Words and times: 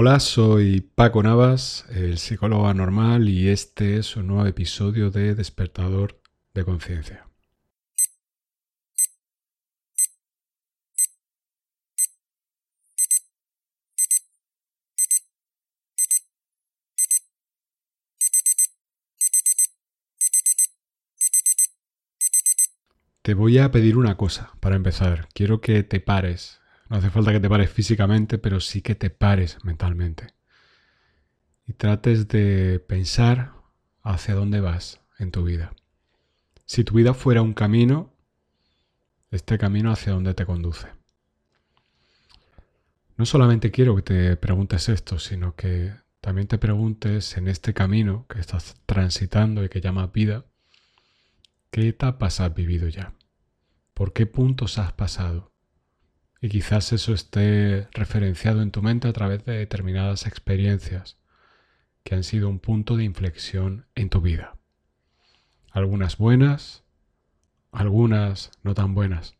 Hola, 0.00 0.20
soy 0.20 0.80
Paco 0.80 1.24
Navas, 1.24 1.84
el 1.90 2.18
psicólogo 2.18 2.68
anormal, 2.68 3.28
y 3.28 3.48
este 3.48 3.98
es 3.98 4.14
un 4.14 4.28
nuevo 4.28 4.46
episodio 4.46 5.10
de 5.10 5.34
Despertador 5.34 6.22
de 6.54 6.64
Conciencia. 6.64 7.26
Te 23.22 23.34
voy 23.34 23.58
a 23.58 23.72
pedir 23.72 23.96
una 23.96 24.16
cosa 24.16 24.52
para 24.60 24.76
empezar. 24.76 25.26
Quiero 25.34 25.60
que 25.60 25.82
te 25.82 25.98
pares. 25.98 26.60
No 26.88 26.96
hace 26.96 27.10
falta 27.10 27.32
que 27.32 27.40
te 27.40 27.48
pares 27.48 27.70
físicamente, 27.70 28.38
pero 28.38 28.60
sí 28.60 28.82
que 28.82 28.94
te 28.94 29.10
pares 29.10 29.58
mentalmente. 29.64 30.34
Y 31.66 31.74
trates 31.74 32.28
de 32.28 32.80
pensar 32.80 33.52
hacia 34.02 34.34
dónde 34.34 34.60
vas 34.60 35.00
en 35.18 35.30
tu 35.30 35.44
vida. 35.44 35.74
Si 36.64 36.84
tu 36.84 36.94
vida 36.94 37.14
fuera 37.14 37.42
un 37.42 37.52
camino, 37.52 38.14
este 39.30 39.58
camino 39.58 39.92
hacia 39.92 40.12
dónde 40.12 40.34
te 40.34 40.46
conduce. 40.46 40.88
No 43.16 43.26
solamente 43.26 43.70
quiero 43.70 43.96
que 43.96 44.02
te 44.02 44.36
preguntes 44.36 44.88
esto, 44.88 45.18
sino 45.18 45.54
que 45.56 45.92
también 46.20 46.46
te 46.46 46.58
preguntes 46.58 47.36
en 47.36 47.48
este 47.48 47.74
camino 47.74 48.26
que 48.28 48.40
estás 48.40 48.76
transitando 48.86 49.64
y 49.64 49.68
que 49.68 49.80
llamas 49.80 50.12
vida, 50.12 50.46
¿qué 51.70 51.88
etapas 51.88 52.40
has 52.40 52.54
vivido 52.54 52.88
ya? 52.88 53.12
por 53.98 54.12
qué 54.12 54.26
puntos 54.26 54.78
has 54.78 54.92
pasado. 54.92 55.50
Y 56.40 56.48
quizás 56.48 56.92
eso 56.92 57.12
esté 57.12 57.88
referenciado 57.92 58.62
en 58.62 58.70
tu 58.70 58.80
mente 58.82 59.08
a 59.08 59.12
través 59.12 59.44
de 59.44 59.58
determinadas 59.58 60.26
experiencias 60.26 61.18
que 62.04 62.14
han 62.14 62.22
sido 62.22 62.48
un 62.48 62.60
punto 62.60 62.96
de 62.96 63.04
inflexión 63.04 63.86
en 63.94 64.08
tu 64.08 64.20
vida. 64.20 64.56
Algunas 65.72 66.16
buenas, 66.16 66.84
algunas 67.72 68.52
no 68.62 68.74
tan 68.74 68.94
buenas. 68.94 69.36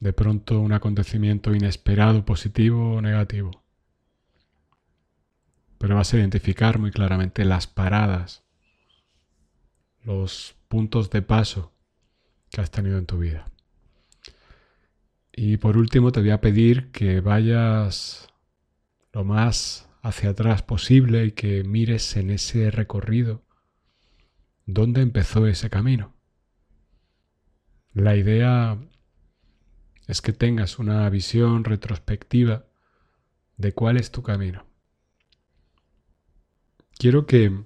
De 0.00 0.12
pronto 0.12 0.60
un 0.60 0.72
acontecimiento 0.72 1.54
inesperado, 1.54 2.24
positivo 2.24 2.94
o 2.94 3.02
negativo. 3.02 3.62
Pero 5.78 5.96
vas 5.96 6.12
a 6.14 6.16
identificar 6.16 6.78
muy 6.78 6.90
claramente 6.90 7.44
las 7.44 7.66
paradas, 7.66 8.44
los 10.04 10.56
puntos 10.68 11.10
de 11.10 11.22
paso 11.22 11.72
que 12.50 12.60
has 12.60 12.70
tenido 12.70 12.98
en 12.98 13.06
tu 13.06 13.18
vida. 13.18 13.51
Y 15.32 15.56
por 15.56 15.76
último 15.78 16.12
te 16.12 16.20
voy 16.20 16.30
a 16.30 16.40
pedir 16.40 16.90
que 16.90 17.20
vayas 17.20 18.28
lo 19.12 19.24
más 19.24 19.88
hacia 20.02 20.30
atrás 20.30 20.62
posible 20.62 21.24
y 21.24 21.32
que 21.32 21.64
mires 21.64 22.16
en 22.16 22.30
ese 22.30 22.70
recorrido 22.70 23.42
dónde 24.66 25.00
empezó 25.00 25.46
ese 25.46 25.70
camino. 25.70 26.14
La 27.94 28.16
idea 28.16 28.78
es 30.06 30.20
que 30.20 30.32
tengas 30.32 30.78
una 30.78 31.08
visión 31.08 31.64
retrospectiva 31.64 32.66
de 33.56 33.72
cuál 33.72 33.96
es 33.96 34.10
tu 34.10 34.22
camino. 34.22 34.66
Quiero 36.98 37.26
que 37.26 37.64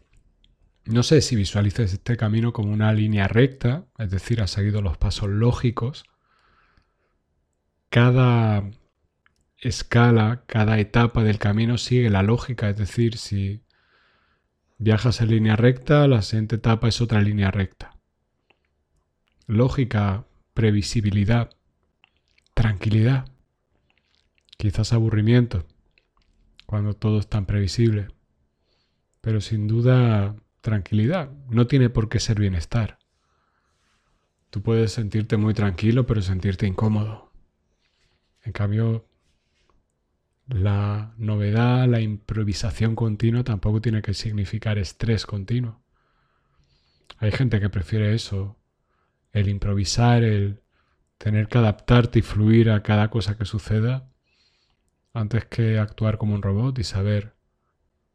no 0.85 1.03
sé 1.03 1.21
si 1.21 1.37
visualices 1.37 1.93
este 1.93 2.17
camino 2.17 2.53
como 2.53 2.73
una 2.73 2.93
línea 2.93 3.29
recta, 3.29 3.87
es 3.99 4.11
decir, 4.11 4.41
has 4.41 4.51
seguido 4.51 4.83
los 4.83 4.99
pasos 4.99 5.29
lógicos. 5.29 6.05
Cada 7.89 8.71
escala, 9.59 10.45
cada 10.47 10.79
etapa 10.79 11.23
del 11.23 11.39
camino 11.39 11.79
sigue 11.79 12.11
la 12.11 12.23
lógica, 12.23 12.69
es 12.69 12.77
decir, 12.77 13.17
si 13.17 13.63
viajas 14.79 15.21
en 15.21 15.31
línea 15.31 15.57
recta, 15.57 16.07
la 16.07 16.23
siguiente 16.23 16.57
etapa 16.57 16.89
es 16.89 17.01
otra 17.01 17.21
línea 17.21 17.51
recta. 17.51 17.97
Lógica, 19.47 20.27
previsibilidad, 20.55 21.51
tranquilidad, 22.55 23.27
quizás 24.59 24.93
aburrimiento, 24.93 25.67
cuando 26.67 26.95
todo 26.95 27.19
es 27.19 27.29
tan 27.29 27.47
previsible, 27.47 28.09
pero 29.21 29.41
sin 29.41 29.69
duda 29.69 30.37
tranquilidad. 30.61 31.31
No 31.49 31.67
tiene 31.69 31.91
por 31.91 32.09
qué 32.09 32.19
ser 32.19 32.41
bienestar. 32.41 32.99
Tú 34.51 34.63
puedes 34.63 34.93
sentirte 34.93 35.37
muy 35.37 35.55
tranquilo, 35.55 36.07
pero 36.07 36.23
sentirte 36.23 36.67
incómodo. 36.67 37.26
En 38.47 38.53
cambio, 38.53 39.05
la 40.47 41.13
novedad, 41.19 41.89
la 41.89 42.01
improvisación 42.01 42.95
continua 42.95 43.43
tampoco 43.43 43.81
tiene 43.81 44.03
que 44.03 44.15
significar 44.15 44.79
estrés 44.79 45.27
continuo. 45.27 45.83
Hay 47.19 47.33
gente 47.33 47.59
que 47.59 47.71
prefiere 47.71 48.15
eso, 48.15 48.57
el 49.33 49.49
improvisar, 49.49 50.23
el 50.23 50.63
tener 51.19 51.49
que 51.49 51.59
adaptarte 51.59 52.21
y 52.21 52.23
fluir 52.23 52.71
a 52.71 52.85
cada 52.85 53.11
cosa 53.11 53.37
que 53.37 53.47
suceda, 53.47 54.09
antes 55.13 55.47
que 55.47 55.81
actuar 55.81 56.17
como 56.17 56.35
un 56.35 56.43
robot 56.43 56.79
y 56.79 56.85
saber 56.85 57.35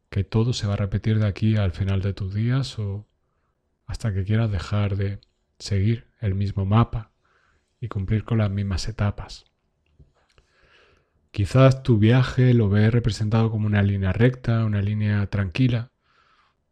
que 0.09 0.23
todo 0.23 0.53
se 0.53 0.65
va 0.65 0.75
a 0.75 0.77
repetir 0.77 1.19
de 1.19 1.27
aquí 1.27 1.57
al 1.57 1.73
final 1.73 2.01
de 2.01 2.13
tus 2.13 2.33
días 2.33 2.79
o 2.79 3.05
hasta 3.85 4.13
que 4.13 4.23
quieras 4.23 4.49
dejar 4.49 4.95
de 4.95 5.19
seguir 5.59 6.07
el 6.21 6.35
mismo 6.35 6.65
mapa 6.65 7.11
y 7.81 7.89
cumplir 7.89 8.23
con 8.23 8.37
las 8.37 8.49
mismas 8.49 8.87
etapas. 8.87 9.50
Quizás 11.31 11.83
tu 11.83 11.97
viaje 11.97 12.53
lo 12.53 12.69
ves 12.69 12.91
representado 12.91 13.51
como 13.51 13.65
una 13.67 13.81
línea 13.83 14.13
recta, 14.13 14.65
una 14.65 14.81
línea 14.81 15.27
tranquila, 15.27 15.91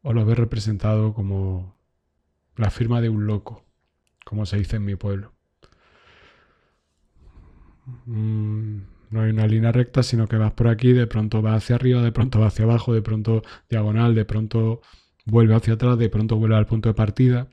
o 0.03 0.13
lo 0.13 0.25
ves 0.25 0.37
representado 0.37 1.13
como 1.13 1.77
la 2.57 2.71
firma 2.71 3.01
de 3.01 3.09
un 3.09 3.27
loco, 3.27 3.65
como 4.25 4.45
se 4.45 4.57
dice 4.57 4.77
en 4.77 4.85
mi 4.85 4.95
pueblo. 4.95 5.33
Mm, 8.05 8.81
no 9.11 9.21
hay 9.21 9.29
una 9.31 9.47
línea 9.47 9.71
recta, 9.71 10.03
sino 10.03 10.27
que 10.27 10.37
vas 10.37 10.51
por 10.53 10.67
aquí, 10.67 10.93
de 10.93 11.07
pronto 11.07 11.41
vas 11.41 11.63
hacia 11.63 11.75
arriba, 11.75 12.01
de 12.01 12.11
pronto 12.11 12.39
vas 12.39 12.53
hacia 12.53 12.65
abajo, 12.65 12.93
de 12.93 13.01
pronto 13.01 13.41
diagonal, 13.69 14.15
de 14.15 14.25
pronto 14.25 14.81
vuelve 15.25 15.55
hacia 15.55 15.73
atrás, 15.73 15.97
de 15.97 16.09
pronto 16.09 16.35
vuelve 16.37 16.55
al 16.57 16.65
punto 16.67 16.89
de 16.89 16.95
partida. 16.95 17.49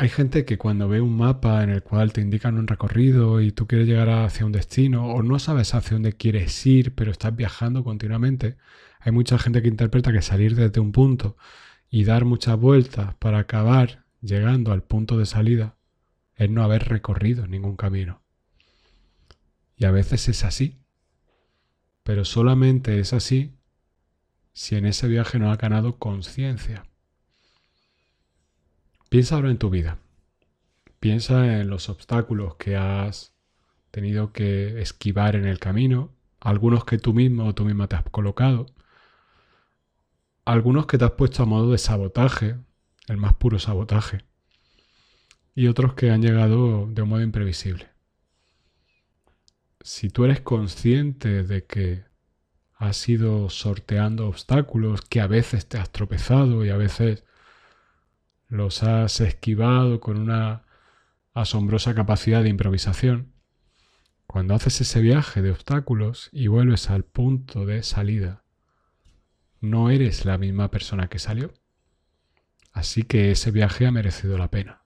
Hay 0.00 0.08
gente 0.10 0.44
que 0.44 0.58
cuando 0.58 0.88
ve 0.88 1.00
un 1.00 1.16
mapa 1.16 1.64
en 1.64 1.70
el 1.70 1.82
cual 1.82 2.12
te 2.12 2.20
indican 2.20 2.56
un 2.56 2.68
recorrido 2.68 3.40
y 3.40 3.50
tú 3.50 3.66
quieres 3.66 3.88
llegar 3.88 4.08
hacia 4.08 4.46
un 4.46 4.52
destino 4.52 5.08
o 5.08 5.24
no 5.24 5.40
sabes 5.40 5.74
hacia 5.74 5.96
dónde 5.96 6.12
quieres 6.12 6.64
ir, 6.66 6.94
pero 6.94 7.10
estás 7.10 7.34
viajando 7.34 7.82
continuamente, 7.82 8.56
hay 9.00 9.10
mucha 9.10 9.38
gente 9.40 9.60
que 9.60 9.66
interpreta 9.66 10.12
que 10.12 10.22
salir 10.22 10.54
desde 10.54 10.78
un 10.78 10.92
punto 10.92 11.36
y 11.90 12.04
dar 12.04 12.24
muchas 12.24 12.56
vueltas 12.56 13.16
para 13.16 13.40
acabar 13.40 14.04
llegando 14.20 14.70
al 14.70 14.84
punto 14.84 15.18
de 15.18 15.26
salida 15.26 15.76
es 16.36 16.48
no 16.48 16.62
haber 16.62 16.88
recorrido 16.88 17.48
ningún 17.48 17.74
camino. 17.74 18.22
Y 19.76 19.84
a 19.84 19.90
veces 19.90 20.28
es 20.28 20.44
así. 20.44 20.78
Pero 22.04 22.24
solamente 22.24 23.00
es 23.00 23.12
así 23.12 23.58
si 24.52 24.76
en 24.76 24.86
ese 24.86 25.08
viaje 25.08 25.40
no 25.40 25.50
has 25.50 25.58
ganado 25.58 25.98
conciencia. 25.98 26.87
Piensa 29.08 29.36
ahora 29.36 29.50
en 29.50 29.58
tu 29.58 29.70
vida. 29.70 29.98
Piensa 31.00 31.60
en 31.60 31.68
los 31.68 31.88
obstáculos 31.88 32.56
que 32.56 32.76
has 32.76 33.34
tenido 33.90 34.32
que 34.32 34.80
esquivar 34.80 35.36
en 35.36 35.46
el 35.46 35.58
camino, 35.58 36.12
algunos 36.40 36.84
que 36.84 36.98
tú 36.98 37.14
mismo 37.14 37.46
o 37.46 37.54
tú 37.54 37.64
misma 37.64 37.88
te 37.88 37.96
has 37.96 38.04
colocado, 38.10 38.66
algunos 40.44 40.86
que 40.86 40.98
te 40.98 41.04
has 41.04 41.12
puesto 41.12 41.42
a 41.42 41.46
modo 41.46 41.72
de 41.72 41.78
sabotaje, 41.78 42.56
el 43.06 43.16
más 43.16 43.34
puro 43.34 43.58
sabotaje, 43.58 44.24
y 45.54 45.68
otros 45.68 45.94
que 45.94 46.10
han 46.10 46.22
llegado 46.22 46.86
de 46.86 47.02
un 47.02 47.08
modo 47.08 47.22
imprevisible 47.22 47.88
si 49.88 50.10
tú 50.10 50.26
eres 50.26 50.42
consciente 50.42 51.44
de 51.44 51.64
que 51.64 52.04
has 52.74 53.08
ido 53.08 53.48
sorteando 53.48 54.28
obstáculos, 54.28 55.00
que 55.00 55.22
a 55.22 55.26
veces 55.26 55.66
te 55.66 55.78
has 55.78 55.90
tropezado 55.90 56.62
y 56.62 56.68
a 56.68 56.76
veces 56.76 57.24
los 58.48 58.82
has 58.82 59.20
esquivado 59.20 60.00
con 60.00 60.18
una 60.18 60.64
asombrosa 61.34 61.94
capacidad 61.94 62.42
de 62.42 62.48
improvisación, 62.48 63.32
cuando 64.26 64.54
haces 64.54 64.80
ese 64.80 65.00
viaje 65.00 65.40
de 65.42 65.50
obstáculos 65.50 66.28
y 66.32 66.48
vuelves 66.48 66.90
al 66.90 67.04
punto 67.04 67.64
de 67.64 67.82
salida, 67.82 68.44
no 69.60 69.90
eres 69.90 70.24
la 70.24 70.38
misma 70.38 70.70
persona 70.70 71.08
que 71.08 71.18
salió. 71.18 71.54
Así 72.72 73.02
que 73.02 73.30
ese 73.30 73.50
viaje 73.50 73.86
ha 73.86 73.90
merecido 73.90 74.36
la 74.38 74.50
pena, 74.50 74.82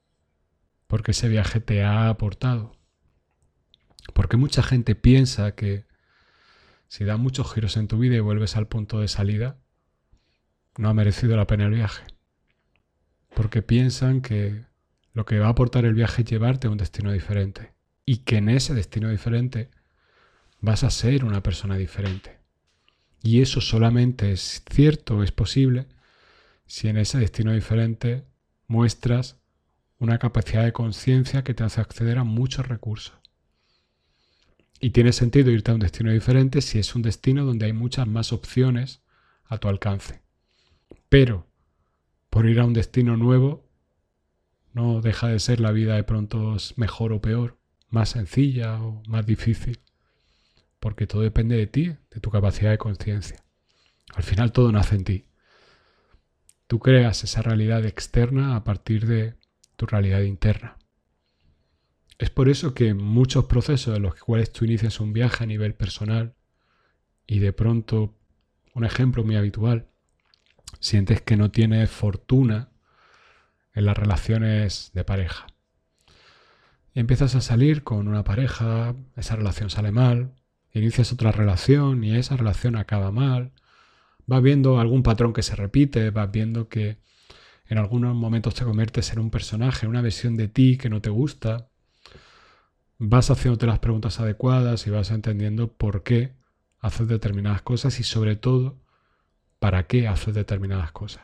porque 0.86 1.10
ese 1.10 1.28
viaje 1.28 1.60
te 1.60 1.82
ha 1.82 2.08
aportado 2.08 2.76
porque 4.14 4.36
mucha 4.36 4.62
gente 4.62 4.94
piensa 4.94 5.54
que 5.54 5.86
si 6.88 7.04
da 7.04 7.16
muchos 7.16 7.52
giros 7.52 7.76
en 7.76 7.88
tu 7.88 7.98
vida 7.98 8.16
y 8.16 8.20
vuelves 8.20 8.56
al 8.56 8.66
punto 8.66 9.00
de 9.00 9.08
salida, 9.08 9.58
no 10.76 10.88
ha 10.88 10.94
merecido 10.94 11.36
la 11.36 11.46
pena 11.46 11.64
el 11.64 11.74
viaje. 11.74 12.04
Porque 13.34 13.62
piensan 13.62 14.20
que 14.20 14.64
lo 15.14 15.24
que 15.24 15.38
va 15.38 15.46
a 15.46 15.50
aportar 15.50 15.84
el 15.84 15.94
viaje 15.94 16.22
es 16.22 16.30
llevarte 16.30 16.66
a 16.66 16.70
un 16.70 16.78
destino 16.78 17.12
diferente. 17.12 17.72
Y 18.04 18.18
que 18.18 18.36
en 18.38 18.48
ese 18.48 18.74
destino 18.74 19.08
diferente 19.08 19.70
vas 20.60 20.84
a 20.84 20.90
ser 20.90 21.24
una 21.24 21.42
persona 21.42 21.76
diferente. 21.76 22.38
Y 23.22 23.40
eso 23.40 23.60
solamente 23.60 24.32
es 24.32 24.62
cierto, 24.70 25.22
es 25.22 25.32
posible, 25.32 25.86
si 26.66 26.88
en 26.88 26.96
ese 26.96 27.18
destino 27.18 27.52
diferente 27.52 28.24
muestras 28.66 29.36
una 29.98 30.18
capacidad 30.18 30.64
de 30.64 30.72
conciencia 30.72 31.44
que 31.44 31.54
te 31.54 31.62
hace 31.62 31.80
acceder 31.80 32.18
a 32.18 32.24
muchos 32.24 32.66
recursos. 32.66 33.14
Y 34.80 34.90
tiene 34.90 35.12
sentido 35.12 35.52
irte 35.52 35.70
a 35.70 35.74
un 35.74 35.80
destino 35.80 36.10
diferente 36.10 36.60
si 36.60 36.80
es 36.80 36.96
un 36.96 37.02
destino 37.02 37.44
donde 37.44 37.66
hay 37.66 37.72
muchas 37.72 38.08
más 38.08 38.32
opciones 38.32 39.00
a 39.44 39.58
tu 39.58 39.68
alcance. 39.68 40.22
Pero 41.08 41.46
por 42.32 42.48
ir 42.48 42.60
a 42.60 42.64
un 42.64 42.72
destino 42.72 43.18
nuevo 43.18 43.68
no 44.72 45.02
deja 45.02 45.28
de 45.28 45.38
ser 45.38 45.60
la 45.60 45.70
vida 45.70 45.96
de 45.96 46.02
pronto 46.02 46.56
mejor 46.76 47.12
o 47.12 47.20
peor, 47.20 47.58
más 47.90 48.08
sencilla 48.08 48.82
o 48.82 49.02
más 49.06 49.26
difícil, 49.26 49.80
porque 50.80 51.06
todo 51.06 51.20
depende 51.20 51.58
de 51.58 51.66
ti, 51.66 51.94
de 52.10 52.20
tu 52.22 52.30
capacidad 52.30 52.70
de 52.70 52.78
conciencia. 52.78 53.44
Al 54.14 54.22
final 54.22 54.50
todo 54.50 54.72
nace 54.72 54.94
en 54.94 55.04
ti. 55.04 55.26
Tú 56.68 56.78
creas 56.78 57.22
esa 57.22 57.42
realidad 57.42 57.84
externa 57.84 58.56
a 58.56 58.64
partir 58.64 59.06
de 59.06 59.34
tu 59.76 59.84
realidad 59.84 60.22
interna. 60.22 60.78
Es 62.16 62.30
por 62.30 62.48
eso 62.48 62.72
que 62.72 62.94
muchos 62.94 63.44
procesos 63.44 63.94
en 63.94 64.04
los 64.04 64.14
cuales 64.14 64.50
tú 64.54 64.64
inicias 64.64 65.00
un 65.00 65.12
viaje 65.12 65.44
a 65.44 65.46
nivel 65.46 65.74
personal 65.74 66.34
y 67.26 67.40
de 67.40 67.52
pronto, 67.52 68.16
un 68.72 68.86
ejemplo 68.86 69.22
muy 69.22 69.36
habitual, 69.36 69.91
sientes 70.82 71.22
que 71.22 71.36
no 71.36 71.50
tienes 71.50 71.90
fortuna 71.90 72.68
en 73.72 73.86
las 73.86 73.96
relaciones 73.96 74.90
de 74.92 75.04
pareja. 75.04 75.46
Y 76.92 77.00
empiezas 77.00 77.34
a 77.36 77.40
salir 77.40 77.84
con 77.84 78.08
una 78.08 78.24
pareja, 78.24 78.94
esa 79.16 79.36
relación 79.36 79.70
sale 79.70 79.92
mal, 79.92 80.34
inicias 80.74 81.12
otra 81.12 81.32
relación 81.32 82.02
y 82.04 82.16
esa 82.16 82.36
relación 82.36 82.76
acaba 82.76 83.12
mal, 83.12 83.52
vas 84.26 84.42
viendo 84.42 84.80
algún 84.80 85.04
patrón 85.04 85.32
que 85.32 85.42
se 85.42 85.54
repite, 85.54 86.10
vas 86.10 86.30
viendo 86.30 86.68
que 86.68 86.98
en 87.66 87.78
algunos 87.78 88.14
momentos 88.14 88.54
te 88.54 88.64
conviertes 88.64 89.12
en 89.12 89.20
un 89.20 89.30
personaje, 89.30 89.86
en 89.86 89.90
una 89.90 90.02
versión 90.02 90.36
de 90.36 90.48
ti 90.48 90.76
que 90.76 90.90
no 90.90 91.00
te 91.00 91.10
gusta, 91.10 91.68
vas 92.98 93.30
haciéndote 93.30 93.66
las 93.66 93.78
preguntas 93.78 94.18
adecuadas 94.18 94.86
y 94.86 94.90
vas 94.90 95.12
entendiendo 95.12 95.72
por 95.72 96.02
qué 96.02 96.34
haces 96.80 97.06
determinadas 97.06 97.62
cosas 97.62 98.00
y 98.00 98.02
sobre 98.02 98.34
todo 98.34 98.82
para 99.62 99.86
qué 99.86 100.08
haces 100.08 100.34
determinadas 100.34 100.90
cosas. 100.90 101.22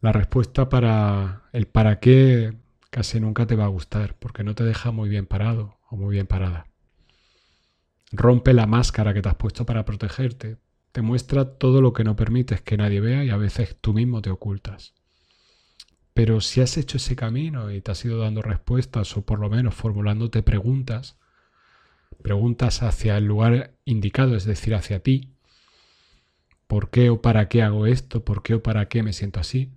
La 0.00 0.12
respuesta 0.12 0.68
para 0.68 1.42
el 1.52 1.66
para 1.66 1.98
qué 1.98 2.54
casi 2.88 3.18
nunca 3.18 3.48
te 3.48 3.56
va 3.56 3.64
a 3.64 3.74
gustar 3.76 4.14
porque 4.14 4.44
no 4.44 4.54
te 4.54 4.62
deja 4.62 4.92
muy 4.92 5.08
bien 5.08 5.26
parado 5.26 5.76
o 5.90 5.96
muy 5.96 6.14
bien 6.14 6.28
parada. 6.28 6.68
Rompe 8.12 8.54
la 8.54 8.66
máscara 8.66 9.12
que 9.12 9.20
te 9.20 9.28
has 9.28 9.34
puesto 9.34 9.66
para 9.66 9.84
protegerte. 9.84 10.58
Te 10.92 11.02
muestra 11.02 11.58
todo 11.58 11.82
lo 11.82 11.92
que 11.92 12.04
no 12.04 12.14
permites 12.14 12.60
que 12.60 12.76
nadie 12.76 13.00
vea 13.00 13.24
y 13.24 13.30
a 13.30 13.36
veces 13.36 13.76
tú 13.80 13.92
mismo 13.92 14.22
te 14.22 14.30
ocultas. 14.30 14.94
Pero 16.14 16.40
si 16.40 16.60
has 16.60 16.76
hecho 16.76 16.98
ese 16.98 17.16
camino 17.16 17.72
y 17.72 17.80
te 17.80 17.90
has 17.90 18.04
ido 18.04 18.20
dando 18.20 18.40
respuestas 18.40 19.16
o 19.16 19.22
por 19.22 19.40
lo 19.40 19.50
menos 19.50 19.74
formulándote 19.74 20.44
preguntas, 20.44 21.16
preguntas 22.22 22.84
hacia 22.84 23.18
el 23.18 23.24
lugar 23.24 23.74
indicado, 23.84 24.36
es 24.36 24.44
decir, 24.44 24.76
hacia 24.76 25.00
ti, 25.00 25.34
¿por 26.68 26.90
qué 26.90 27.10
o 27.10 27.20
para 27.20 27.48
qué 27.48 27.62
hago 27.62 27.86
esto? 27.86 28.24
¿Por 28.24 28.44
qué 28.44 28.54
o 28.54 28.62
para 28.62 28.88
qué 28.88 29.02
me 29.02 29.12
siento 29.12 29.40
así? 29.40 29.72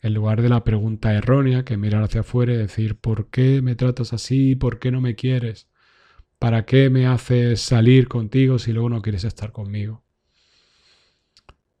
En 0.00 0.14
lugar 0.14 0.40
de 0.40 0.48
la 0.48 0.64
pregunta 0.64 1.12
errónea 1.12 1.64
que 1.64 1.76
mirar 1.76 2.02
hacia 2.02 2.22
afuera 2.22 2.54
y 2.54 2.56
decir, 2.56 2.96
¿por 2.96 3.28
qué 3.28 3.60
me 3.60 3.74
tratas 3.74 4.14
así? 4.14 4.56
¿Por 4.56 4.78
qué 4.78 4.90
no 4.90 5.02
me 5.02 5.14
quieres? 5.14 5.68
¿Para 6.38 6.64
qué 6.64 6.88
me 6.88 7.06
haces 7.06 7.60
salir 7.60 8.08
contigo 8.08 8.58
si 8.58 8.72
luego 8.72 8.88
no 8.88 9.02
quieres 9.02 9.24
estar 9.24 9.52
conmigo? 9.52 10.02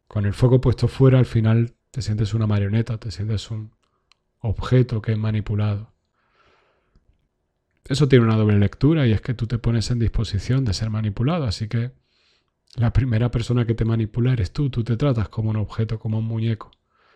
Con 0.06 0.26
el 0.26 0.34
foco 0.34 0.60
puesto 0.60 0.86
fuera, 0.88 1.18
al 1.18 1.24
final 1.24 1.74
te 1.92 2.02
sientes 2.02 2.34
una 2.34 2.46
marioneta, 2.46 2.98
te 2.98 3.10
sientes 3.10 3.50
un 3.50 3.72
objeto 4.40 5.00
que 5.00 5.12
es 5.12 5.18
manipulado. 5.18 5.92
Eso 7.88 8.08
tiene 8.08 8.24
una 8.24 8.36
doble 8.36 8.58
lectura 8.58 9.06
y 9.06 9.12
es 9.12 9.20
que 9.20 9.34
tú 9.34 9.46
te 9.46 9.58
pones 9.58 9.90
en 9.90 9.98
disposición 9.98 10.64
de 10.64 10.74
ser 10.74 10.90
manipulado, 10.90 11.44
así 11.44 11.68
que 11.68 11.92
la 12.76 12.92
primera 12.92 13.30
persona 13.30 13.66
que 13.66 13.74
te 13.74 13.84
manipula 13.84 14.32
eres 14.32 14.52
tú, 14.52 14.70
tú 14.70 14.84
te 14.84 14.96
tratas 14.96 15.28
como 15.28 15.50
un 15.50 15.56
objeto, 15.56 15.98
como 15.98 16.18
un 16.18 16.24
muñeco. 16.24 16.70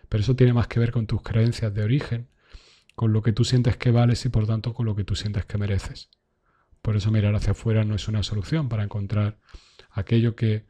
Pero 0.09 0.21
eso 0.21 0.35
tiene 0.35 0.53
más 0.53 0.67
que 0.67 0.79
ver 0.79 0.91
con 0.91 1.07
tus 1.07 1.21
creencias 1.21 1.73
de 1.73 1.83
origen, 1.83 2.29
con 2.95 3.13
lo 3.13 3.21
que 3.21 3.33
tú 3.33 3.43
sientes 3.43 3.77
que 3.77 3.91
vales 3.91 4.25
y 4.25 4.29
por 4.29 4.47
tanto 4.47 4.73
con 4.73 4.85
lo 4.85 4.95
que 4.95 5.03
tú 5.03 5.15
sientes 5.15 5.45
que 5.45 5.57
mereces. 5.57 6.09
Por 6.81 6.95
eso 6.95 7.11
mirar 7.11 7.35
hacia 7.35 7.51
afuera 7.51 7.83
no 7.83 7.95
es 7.95 8.07
una 8.07 8.23
solución 8.23 8.69
para 8.69 8.83
encontrar 8.83 9.39
aquello 9.91 10.35
que 10.35 10.65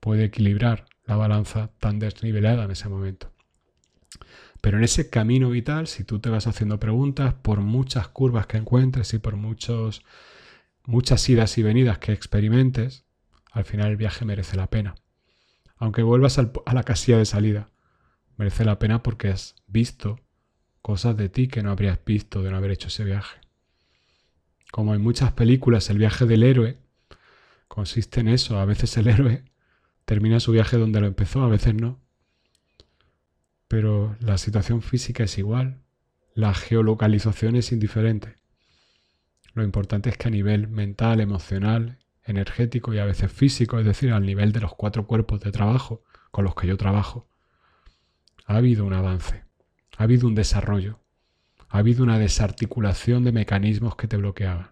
puede 0.00 0.24
equilibrar 0.24 0.86
la 1.06 1.16
balanza 1.16 1.70
tan 1.78 1.98
desnivelada 1.98 2.64
en 2.64 2.72
ese 2.72 2.88
momento. 2.88 3.32
Pero 4.60 4.78
en 4.78 4.84
ese 4.84 5.08
camino 5.08 5.50
vital, 5.50 5.86
si 5.86 6.04
tú 6.04 6.18
te 6.18 6.28
vas 6.28 6.46
haciendo 6.46 6.78
preguntas, 6.78 7.34
por 7.34 7.60
muchas 7.60 8.08
curvas 8.08 8.46
que 8.46 8.58
encuentres 8.58 9.14
y 9.14 9.18
por 9.18 9.36
muchos, 9.36 10.02
muchas 10.84 11.26
idas 11.28 11.56
y 11.58 11.62
venidas 11.62 11.98
que 11.98 12.12
experimentes, 12.12 13.07
al 13.58 13.64
final 13.64 13.90
el 13.90 13.96
viaje 13.96 14.24
merece 14.24 14.56
la 14.56 14.70
pena. 14.70 14.94
Aunque 15.78 16.04
vuelvas 16.04 16.38
a 16.38 16.72
la 16.72 16.84
casilla 16.84 17.18
de 17.18 17.24
salida, 17.24 17.70
merece 18.36 18.64
la 18.64 18.78
pena 18.78 19.02
porque 19.02 19.30
has 19.30 19.56
visto 19.66 20.20
cosas 20.80 21.16
de 21.16 21.28
ti 21.28 21.48
que 21.48 21.60
no 21.64 21.72
habrías 21.72 21.98
visto 22.04 22.40
de 22.40 22.52
no 22.52 22.56
haber 22.56 22.70
hecho 22.70 22.86
ese 22.86 23.02
viaje. 23.02 23.40
Como 24.70 24.94
en 24.94 25.02
muchas 25.02 25.32
películas, 25.32 25.90
el 25.90 25.98
viaje 25.98 26.24
del 26.24 26.44
héroe 26.44 26.78
consiste 27.66 28.20
en 28.20 28.28
eso. 28.28 28.60
A 28.60 28.64
veces 28.64 28.96
el 28.96 29.08
héroe 29.08 29.42
termina 30.04 30.38
su 30.38 30.52
viaje 30.52 30.78
donde 30.78 31.00
lo 31.00 31.08
empezó, 31.08 31.42
a 31.42 31.48
veces 31.48 31.74
no. 31.74 31.98
Pero 33.66 34.16
la 34.20 34.38
situación 34.38 34.82
física 34.82 35.24
es 35.24 35.36
igual. 35.36 35.82
La 36.32 36.54
geolocalización 36.54 37.56
es 37.56 37.72
indiferente. 37.72 38.36
Lo 39.52 39.64
importante 39.64 40.10
es 40.10 40.16
que 40.16 40.28
a 40.28 40.30
nivel 40.30 40.68
mental, 40.68 41.20
emocional, 41.20 41.98
energético 42.28 42.92
y 42.94 42.98
a 42.98 43.04
veces 43.04 43.32
físico, 43.32 43.78
es 43.78 43.86
decir, 43.86 44.12
al 44.12 44.24
nivel 44.24 44.52
de 44.52 44.60
los 44.60 44.74
cuatro 44.74 45.06
cuerpos 45.06 45.40
de 45.40 45.50
trabajo 45.50 46.02
con 46.30 46.44
los 46.44 46.54
que 46.54 46.66
yo 46.66 46.76
trabajo, 46.76 47.28
ha 48.46 48.56
habido 48.56 48.84
un 48.84 48.92
avance, 48.92 49.44
ha 49.96 50.02
habido 50.04 50.28
un 50.28 50.34
desarrollo, 50.34 51.00
ha 51.68 51.78
habido 51.78 52.04
una 52.04 52.18
desarticulación 52.18 53.24
de 53.24 53.32
mecanismos 53.32 53.96
que 53.96 54.08
te 54.08 54.16
bloqueaban. 54.16 54.70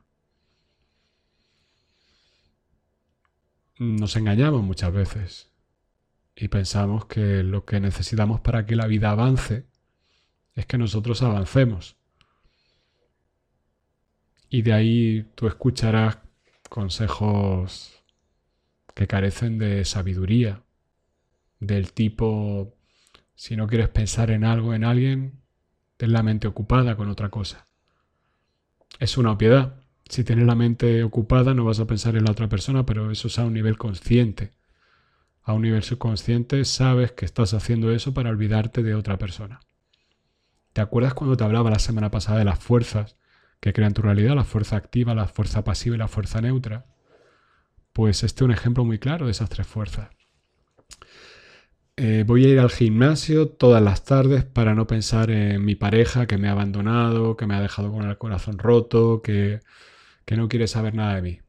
Nos 3.79 4.17
engañamos 4.17 4.63
muchas 4.63 4.93
veces 4.93 5.51
y 6.34 6.48
pensamos 6.48 7.06
que 7.06 7.43
lo 7.43 7.65
que 7.65 7.81
necesitamos 7.81 8.41
para 8.41 8.65
que 8.65 8.77
la 8.77 8.86
vida 8.86 9.10
avance 9.10 9.67
es 10.55 10.67
que 10.67 10.79
nosotros 10.79 11.22
avancemos. 11.22 11.96
Y 14.48 14.63
de 14.63 14.72
ahí 14.72 15.31
tú 15.34 15.46
escucharás 15.46 16.19
consejos 16.69 18.03
que 18.94 19.06
carecen 19.06 19.58
de 19.58 19.85
sabiduría, 19.85 20.63
del 21.61 21.93
tipo 21.93 22.77
si 23.37 23.55
no 23.55 23.67
quieres 23.67 23.91
pensar 23.91 24.31
en 24.31 24.44
algo, 24.44 24.75
en 24.75 24.82
alguien, 24.82 25.43
ten 25.99 26.13
la 26.13 26.23
mente 26.23 26.49
ocupada 26.49 26.96
con 26.96 27.08
otra 27.11 27.29
cosa. 27.29 27.69
Es 28.99 29.19
una 29.19 29.32
obviedad. 29.32 29.82
Si 30.08 30.25
tienes 30.25 30.46
la 30.46 30.55
mente 30.55 31.05
ocupada 31.05 31.53
no 31.53 31.65
vas 31.65 31.79
a 31.79 31.87
pensar 31.87 32.17
en 32.17 32.25
la 32.25 32.31
otra 32.31 32.49
persona, 32.49 32.87
pero 32.87 33.11
eso 33.11 33.29
es 33.29 33.39
a 33.39 33.44
un 33.44 33.53
nivel 33.53 33.77
consciente. 33.77 34.53
A 35.43 35.53
un 35.53 35.63
nivel 35.63 35.82
subconsciente 35.82 36.65
sabes 36.65 37.13
que 37.13 37.27
estás 37.27 37.53
haciendo 37.53 37.93
eso 37.93 38.15
para 38.15 38.31
olvidarte 38.31 38.82
de 38.82 38.94
otra 38.94 39.19
persona. 39.19 39.61
¿Te 40.73 40.81
acuerdas 40.81 41.15
cuando 41.15 41.37
te 41.37 41.44
hablaba 41.44 41.70
la 41.70 41.79
semana 41.79 42.11
pasada 42.11 42.39
de 42.39 42.44
las 42.46 42.58
fuerzas 42.58 43.17
que 43.67 43.73
crean 43.73 43.94
tu 43.94 44.03
realidad? 44.03 44.37
La 44.37 44.44
fuerza 44.44 44.77
activa, 44.77 45.13
la 45.13 45.27
fuerza 45.27 45.65
pasiva 45.65 45.96
y 45.96 45.99
la 45.99 46.06
fuerza 46.06 46.41
neutra. 46.41 46.87
Pues 47.93 48.23
este 48.23 48.44
es 48.44 48.44
un 48.44 48.53
ejemplo 48.53 48.85
muy 48.85 49.01
claro 49.01 49.27
de 49.27 49.32
esas 49.32 49.51
tres 49.51 49.67
fuerzas. 49.67 50.08
Eh, 51.96 52.23
voy 52.25 52.44
a 52.44 52.49
ir 52.49 52.61
al 52.61 52.70
gimnasio 52.70 53.49
todas 53.49 53.82
las 53.82 54.05
tardes 54.05 54.44
para 54.44 54.77
no 54.77 54.87
pensar 54.87 55.32
en 55.32 55.65
mi 55.65 55.75
pareja 55.75 56.29
que 56.29 56.39
me 56.39 56.46
ha 56.46 56.53
abandonado, 56.53 57.37
que 57.37 57.49
me 57.49 57.56
ha 57.56 57.61
dejado 57.61 57.91
con 57.91 58.08
el 58.08 58.17
corazón 58.19 58.58
roto, 58.58 59.20
que, 59.20 59.58
que 60.25 60.37
no 60.37 60.49
quiere 60.49 60.69
saber 60.69 60.94
nada 60.94 61.17
de 61.17 61.23
mí. 61.23 61.41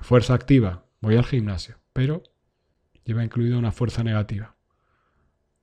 Fuerza 0.00 0.34
activa, 0.34 0.84
voy 1.00 1.16
al 1.16 1.24
gimnasio, 1.24 1.76
pero 1.94 2.24
lleva 3.04 3.24
incluido 3.24 3.58
una 3.58 3.72
fuerza 3.72 4.04
negativa. 4.04 4.54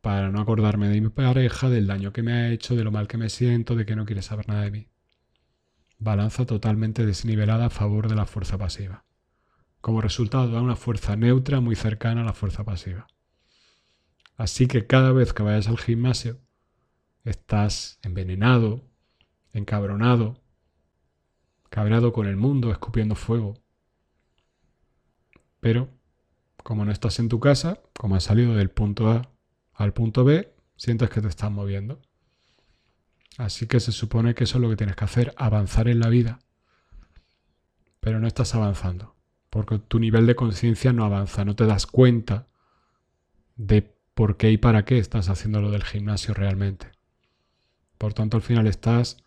Para 0.01 0.31
no 0.31 0.41
acordarme 0.41 0.89
de 0.89 0.99
mi 0.99 1.09
pareja, 1.09 1.69
del 1.69 1.85
daño 1.85 2.11
que 2.11 2.23
me 2.23 2.33
ha 2.33 2.49
hecho, 2.49 2.75
de 2.75 2.83
lo 2.83 2.91
mal 2.91 3.07
que 3.07 3.17
me 3.17 3.29
siento, 3.29 3.75
de 3.75 3.85
que 3.85 3.95
no 3.95 4.05
quiere 4.05 4.23
saber 4.23 4.47
nada 4.47 4.63
de 4.63 4.71
mí. 4.71 4.87
Balanza 5.99 6.45
totalmente 6.45 7.05
desnivelada 7.05 7.65
a 7.65 7.69
favor 7.69 8.07
de 8.07 8.15
la 8.15 8.25
fuerza 8.25 8.57
pasiva. 8.57 9.05
Como 9.81 10.01
resultado 10.01 10.51
da 10.51 10.61
una 10.61 10.75
fuerza 10.75 11.15
neutra 11.15 11.59
muy 11.59 11.75
cercana 11.75 12.21
a 12.21 12.25
la 12.25 12.33
fuerza 12.33 12.63
pasiva. 12.63 13.07
Así 14.35 14.67
que 14.67 14.85
cada 14.85 15.11
vez 15.11 15.33
que 15.33 15.43
vayas 15.43 15.67
al 15.67 15.77
gimnasio, 15.77 16.39
estás 17.23 17.99
envenenado, 18.03 18.83
encabronado, 19.53 20.41
cabreado 21.69 22.13
con 22.13 22.27
el 22.27 22.37
mundo, 22.37 22.71
escupiendo 22.71 23.15
fuego, 23.15 23.55
Pero 25.59 25.89
como 26.63 26.85
no 26.85 26.91
estás 26.91 27.19
en 27.19 27.29
tu 27.29 27.39
casa, 27.39 27.81
como 27.97 28.15
has 28.15 28.23
salido 28.23 28.53
del 28.55 28.69
punto 28.69 29.09
A 29.09 29.31
al 29.73 29.93
punto 29.93 30.23
B, 30.23 30.53
sientes 30.75 31.09
que 31.09 31.21
te 31.21 31.27
estás 31.27 31.51
moviendo. 31.51 32.01
Así 33.37 33.67
que 33.67 33.79
se 33.79 33.91
supone 33.91 34.33
que 34.33 34.45
eso 34.45 34.57
es 34.57 34.61
lo 34.61 34.69
que 34.69 34.75
tienes 34.75 34.95
que 34.95 35.05
hacer, 35.05 35.33
avanzar 35.37 35.87
en 35.87 35.99
la 35.99 36.09
vida. 36.09 36.39
Pero 37.99 38.19
no 38.19 38.27
estás 38.27 38.55
avanzando, 38.55 39.15
porque 39.49 39.77
tu 39.79 39.99
nivel 39.99 40.25
de 40.25 40.35
conciencia 40.35 40.91
no 40.91 41.05
avanza, 41.05 41.45
no 41.45 41.55
te 41.55 41.65
das 41.65 41.85
cuenta 41.85 42.47
de 43.55 43.95
por 44.15 44.37
qué 44.37 44.51
y 44.51 44.57
para 44.57 44.85
qué 44.85 44.97
estás 44.97 45.29
haciendo 45.29 45.61
lo 45.61 45.69
del 45.69 45.83
gimnasio 45.83 46.33
realmente. 46.33 46.91
Por 47.99 48.13
tanto, 48.13 48.37
al 48.37 48.43
final 48.43 48.65
estás 48.65 49.17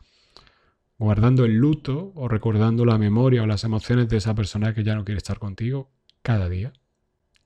guardando 0.99 1.45
el 1.45 1.57
luto 1.57 2.13
o 2.15 2.29
recordando 2.29 2.85
la 2.85 2.99
memoria 2.99 3.43
o 3.43 3.47
las 3.47 3.65
emociones 3.65 4.09
de 4.09 4.17
esa 4.17 4.35
persona 4.35 4.75
que 4.75 4.85
ya 4.85 4.97
no 4.97 5.05
quiere 5.05 5.19
estar 5.19 5.39
contigo 5.39 5.91
cada 6.23 6.49
día. 6.49 6.73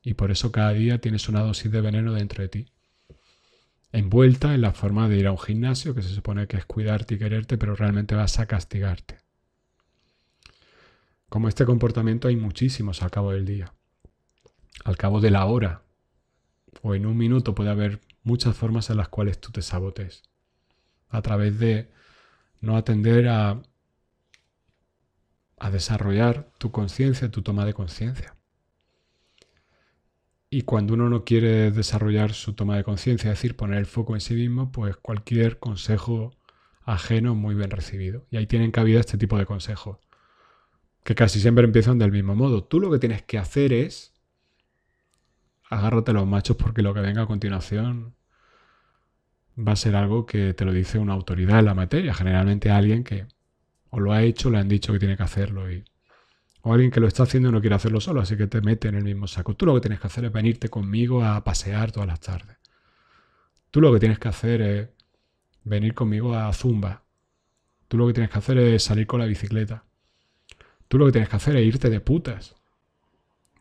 Y 0.03 0.15
por 0.15 0.31
eso 0.31 0.51
cada 0.51 0.73
día 0.73 1.01
tienes 1.01 1.29
una 1.29 1.41
dosis 1.41 1.71
de 1.71 1.81
veneno 1.81 2.13
dentro 2.13 2.43
de 2.43 2.49
ti. 2.49 2.74
Envuelta 3.95 4.53
en 4.55 4.61
la 4.61 4.73
forma 4.73 5.09
de 5.09 5.17
ir 5.19 5.29
a 5.29 5.31
un 5.31 5.39
gimnasio, 5.39 5.95
que 5.95 6.03
se 6.03 6.09
supone 6.09 6.49
que 6.49 6.57
es 6.57 6.67
cuidarte 6.67 7.15
y 7.15 7.19
quererte, 7.19 7.57
pero 7.57 7.77
realmente 7.77 8.17
vas 8.17 8.41
a 8.41 8.47
castigarte. 8.47 9.19
Como 11.29 11.47
este 11.47 11.65
comportamiento 11.65 12.27
hay 12.27 12.35
muchísimos 12.35 13.03
al 13.05 13.13
cabo 13.13 13.31
del 13.31 13.47
día. 13.47 13.73
Al 14.85 14.97
cabo 14.97 15.21
de 15.21 15.31
la 15.31 15.45
hora 15.45 15.83
o 16.83 16.97
en 16.97 17.07
un 17.07 17.17
minuto 17.17 17.55
puede 17.55 17.71
haber 17.71 18.01
muchas 18.25 18.57
formas 18.57 18.91
en 18.91 18.97
las 18.97 19.11
cuales 19.11 19.41
tú 19.41 19.53
te 19.53 19.63
sabotes. 19.63 20.25
A 21.09 21.23
través 21.23 21.61
de 21.61 21.89
no 22.61 22.77
atender 22.77 23.29
a, 23.29 23.63
a 25.61 25.71
desarrollar 25.71 26.51
tu 26.59 26.73
conciencia, 26.73 27.31
tu 27.31 27.43
toma 27.43 27.65
de 27.65 27.75
conciencia. 27.75 28.34
Y 30.55 30.63
cuando 30.63 30.95
uno 30.95 31.11
no 31.11 31.25
quiere 31.25 31.73
desarrollar 31.73 32.33
su 32.33 32.53
toma 32.53 32.77
de 32.77 32.85
conciencia, 32.85 33.33
es 33.33 33.39
decir, 33.39 33.57
poner 33.57 33.77
el 33.77 33.87
foco 33.87 34.15
en 34.15 34.21
sí 34.21 34.35
mismo, 34.35 34.71
pues 34.71 34.97
cualquier 34.97 35.59
consejo 35.59 36.31
ajeno 36.85 37.35
muy 37.35 37.57
bien 37.57 37.73
recibido. 37.73 38.25
Y 38.31 38.37
ahí 38.37 38.47
tienen 38.47 38.71
cabida 38.71 39.01
este 39.01 39.19
tipo 39.19 39.37
de 39.37 39.47
consejos, 39.47 39.99
que 41.03 41.17
casi 41.17 41.41
siempre 41.41 41.65
empiezan 41.65 41.99
del 41.99 42.13
mismo 42.13 42.37
modo. 42.37 42.63
Tú 42.63 42.79
lo 42.79 42.89
que 42.89 43.01
tienes 43.01 43.23
que 43.23 43.37
hacer 43.37 43.73
es 43.73 44.15
agárrate 45.71 46.13
los 46.13 46.25
machos 46.25 46.57
porque 46.57 46.83
lo 46.83 46.95
que 46.95 47.01
venga 47.01 47.23
a 47.23 47.27
continuación 47.27 48.15
va 49.59 49.73
a 49.73 49.77
ser 49.77 49.97
algo 49.97 50.25
que 50.25 50.55
te 50.55 50.65
lo 50.65 50.73
dice 50.73 51.01
una 51.01 51.15
autoridad 51.15 51.59
en 51.59 51.65
la 51.65 51.75
materia, 51.75 52.15
generalmente 52.15 52.71
alguien 52.71 53.03
que 53.03 53.27
o 53.91 53.99
lo 53.99 54.13
ha 54.13 54.23
hecho, 54.23 54.51
le 54.51 54.59
han 54.59 54.69
dicho 54.69 54.93
que 54.93 55.01
tiene 55.01 55.17
que 55.17 55.25
hacerlo 55.25 55.69
y 55.69 55.85
o 56.67 56.73
alguien 56.73 56.91
que 56.91 56.99
lo 56.99 57.07
está 57.07 57.25
haciendo 57.25 57.53
no 57.53 57.61
quiere 57.61 57.77
hacerlo 57.77 58.01
solo, 58.01 58.23
así 58.23 58.39
que 58.39 58.47
te 58.47 58.63
mete 58.63 58.89
en 58.89 58.95
el 58.95 59.05
mismo 59.05 59.27
saco. 59.27 59.55
Tú 59.55 59.67
lo 59.67 59.75
que 59.75 59.83
tienes 59.83 60.01
que 60.01 60.07
hacer 60.07 60.25
es 60.25 60.33
venirte 60.33 60.71
conmigo 60.71 61.23
a 61.23 61.45
pasear 61.45 61.93
todas 61.93 62.09
las 62.09 62.21
tardes. 62.21 62.57
Tú 63.71 63.83
lo 63.83 63.93
que 63.93 64.01
tienes 64.01 64.19
que 64.19 64.29
hacer 64.29 64.63
es 64.63 64.89
venir 65.63 65.93
conmigo 65.93 66.35
a 66.35 66.51
Zumba. 66.55 67.03
Tú 67.87 67.99
lo 67.99 68.07
que 68.07 68.15
tienes 68.15 68.31
que 68.31 68.39
hacer 68.39 68.57
es 68.57 68.83
salir 68.83 69.07
con 69.07 69.21
la 69.21 69.27
bicicleta. 69.27 69.85
Tú 70.89 70.97
lo 70.97 71.05
que 71.05 71.13
tienes 71.13 71.29
que 71.29 71.37
hacer 71.37 71.55
es 71.57 71.67
irte 71.67 71.91
de 71.91 72.01
putas. 72.01 72.55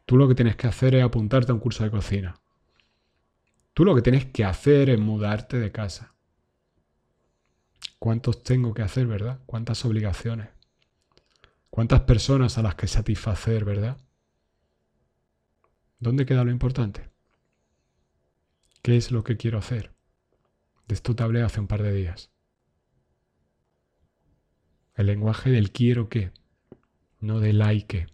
Tú 0.05 0.15
lo 0.15 0.29
que 0.29 0.36
tienes 0.36 0.55
que 0.55 0.67
hacer 0.67 0.95
es 0.95 1.03
apuntarte 1.03 1.51
a 1.51 1.55
un 1.55 1.60
curso 1.60 1.83
de 1.83 1.91
cocina. 1.91 2.39
Tú 3.74 3.83
lo 3.83 3.95
que 3.95 4.01
tienes 4.01 4.27
que 4.27 4.45
hacer 4.45 4.89
es 4.89 5.00
mudarte 5.00 5.60
de 5.60 5.74
casa. 5.74 6.13
¿Cuántos 8.00 8.43
tengo 8.43 8.74
que 8.74 8.81
hacer, 8.81 9.07
verdad? 9.07 9.41
¿Cuántas 9.45 9.83
obligaciones? 9.83 10.52
¿Cuántas 11.73 12.01
personas 12.01 12.59
a 12.59 12.61
las 12.61 12.75
que 12.75 12.85
satisfacer, 12.85 13.65
verdad? 13.65 13.97
¿Dónde 15.97 16.27
queda 16.27 16.43
lo 16.43 16.51
importante? 16.51 17.09
¿Qué 18.83 18.95
es 18.95 19.09
lo 19.09 19.23
que 19.23 19.37
quiero 19.37 19.57
hacer? 19.57 19.91
De 20.87 20.93
esto 20.93 21.15
te 21.15 21.23
hablé 21.23 21.41
hace 21.41 21.59
un 21.59 21.65
par 21.65 21.81
de 21.81 21.91
días. 21.91 22.29
El 24.93 25.07
lenguaje 25.07 25.49
del 25.49 25.71
quiero 25.71 26.09
qué, 26.09 26.31
no 27.19 27.39
del 27.39 27.59
hay 27.63 27.81
que. 27.81 28.05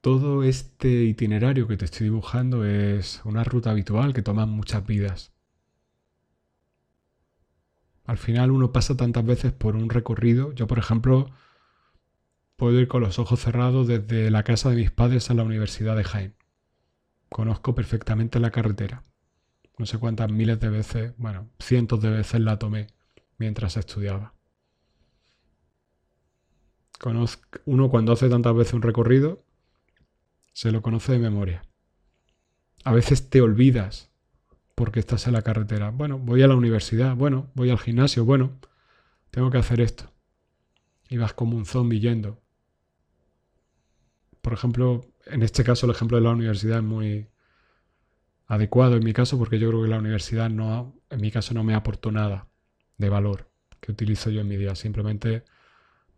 Todo 0.00 0.42
este 0.42 1.04
itinerario 1.04 1.68
que 1.68 1.76
te 1.76 1.84
estoy 1.84 2.06
dibujando 2.06 2.64
es 2.64 3.20
una 3.24 3.44
ruta 3.44 3.70
habitual 3.70 4.12
que 4.12 4.22
toman 4.22 4.48
muchas 4.48 4.84
vidas. 4.84 5.32
Al 8.10 8.18
final 8.18 8.50
uno 8.50 8.72
pasa 8.72 8.96
tantas 8.96 9.24
veces 9.24 9.52
por 9.52 9.76
un 9.76 9.88
recorrido. 9.88 10.52
Yo, 10.52 10.66
por 10.66 10.80
ejemplo, 10.80 11.30
puedo 12.56 12.80
ir 12.80 12.88
con 12.88 13.02
los 13.02 13.20
ojos 13.20 13.38
cerrados 13.38 13.86
desde 13.86 14.32
la 14.32 14.42
casa 14.42 14.68
de 14.68 14.74
mis 14.74 14.90
padres 14.90 15.30
a 15.30 15.34
la 15.34 15.44
Universidad 15.44 15.94
de 15.94 16.02
Jaén. 16.02 16.34
Conozco 17.28 17.76
perfectamente 17.76 18.40
la 18.40 18.50
carretera. 18.50 19.04
No 19.78 19.86
sé 19.86 19.98
cuántas 19.98 20.28
miles 20.28 20.58
de 20.58 20.70
veces, 20.70 21.14
bueno, 21.18 21.50
cientos 21.60 22.00
de 22.00 22.10
veces 22.10 22.40
la 22.40 22.58
tomé 22.58 22.88
mientras 23.38 23.76
estudiaba. 23.76 24.34
uno 27.64 27.90
cuando 27.90 28.12
hace 28.12 28.28
tantas 28.28 28.56
veces 28.56 28.74
un 28.74 28.82
recorrido, 28.82 29.44
se 30.52 30.72
lo 30.72 30.82
conoce 30.82 31.12
de 31.12 31.20
memoria. 31.20 31.62
A 32.82 32.92
veces 32.92 33.30
te 33.30 33.40
olvidas 33.40 34.09
porque 34.80 34.98
estás 34.98 35.26
en 35.26 35.34
la 35.34 35.42
carretera. 35.42 35.90
Bueno, 35.90 36.18
voy 36.18 36.40
a 36.40 36.48
la 36.48 36.56
universidad, 36.56 37.14
bueno, 37.14 37.50
voy 37.54 37.68
al 37.68 37.78
gimnasio, 37.78 38.24
bueno, 38.24 38.58
tengo 39.30 39.50
que 39.50 39.58
hacer 39.58 39.78
esto. 39.78 40.10
Y 41.10 41.18
vas 41.18 41.34
como 41.34 41.54
un 41.54 41.66
zombie 41.66 42.00
yendo. 42.00 42.40
Por 44.40 44.54
ejemplo, 44.54 45.04
en 45.26 45.42
este 45.42 45.64
caso 45.64 45.84
el 45.84 45.92
ejemplo 45.92 46.16
de 46.16 46.24
la 46.24 46.30
universidad 46.30 46.78
es 46.78 46.82
muy 46.82 47.28
adecuado 48.46 48.96
en 48.96 49.04
mi 49.04 49.12
caso 49.12 49.36
porque 49.36 49.58
yo 49.58 49.68
creo 49.68 49.82
que 49.82 49.90
la 49.90 49.98
universidad 49.98 50.48
no, 50.48 50.98
en 51.10 51.20
mi 51.20 51.30
caso 51.30 51.52
no 51.52 51.62
me 51.62 51.74
aportó 51.74 52.10
nada 52.10 52.48
de 52.96 53.10
valor 53.10 53.50
que 53.80 53.92
utilizo 53.92 54.30
yo 54.30 54.40
en 54.40 54.48
mi 54.48 54.56
día. 54.56 54.74
Simplemente 54.76 55.44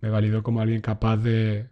me 0.00 0.08
validó 0.08 0.44
como 0.44 0.60
alguien 0.60 0.82
capaz 0.82 1.16
de 1.16 1.68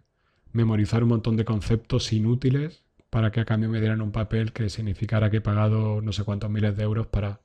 memorizar 0.51 1.03
un 1.03 1.09
montón 1.09 1.37
de 1.37 1.45
conceptos 1.45 2.11
inútiles 2.11 2.83
para 3.11 3.31
que 3.31 3.41
a 3.41 3.45
cambio 3.45 3.69
me 3.69 3.79
dieran 3.79 4.01
un 4.01 4.11
papel 4.11 4.53
que 4.53 4.69
significara 4.69 5.29
que 5.29 5.37
he 5.37 5.41
pagado 5.41 6.01
no 6.01 6.13
sé 6.13 6.23
cuántos 6.23 6.49
miles 6.49 6.75
de 6.75 6.83
euros 6.83 7.07
para 7.07 7.41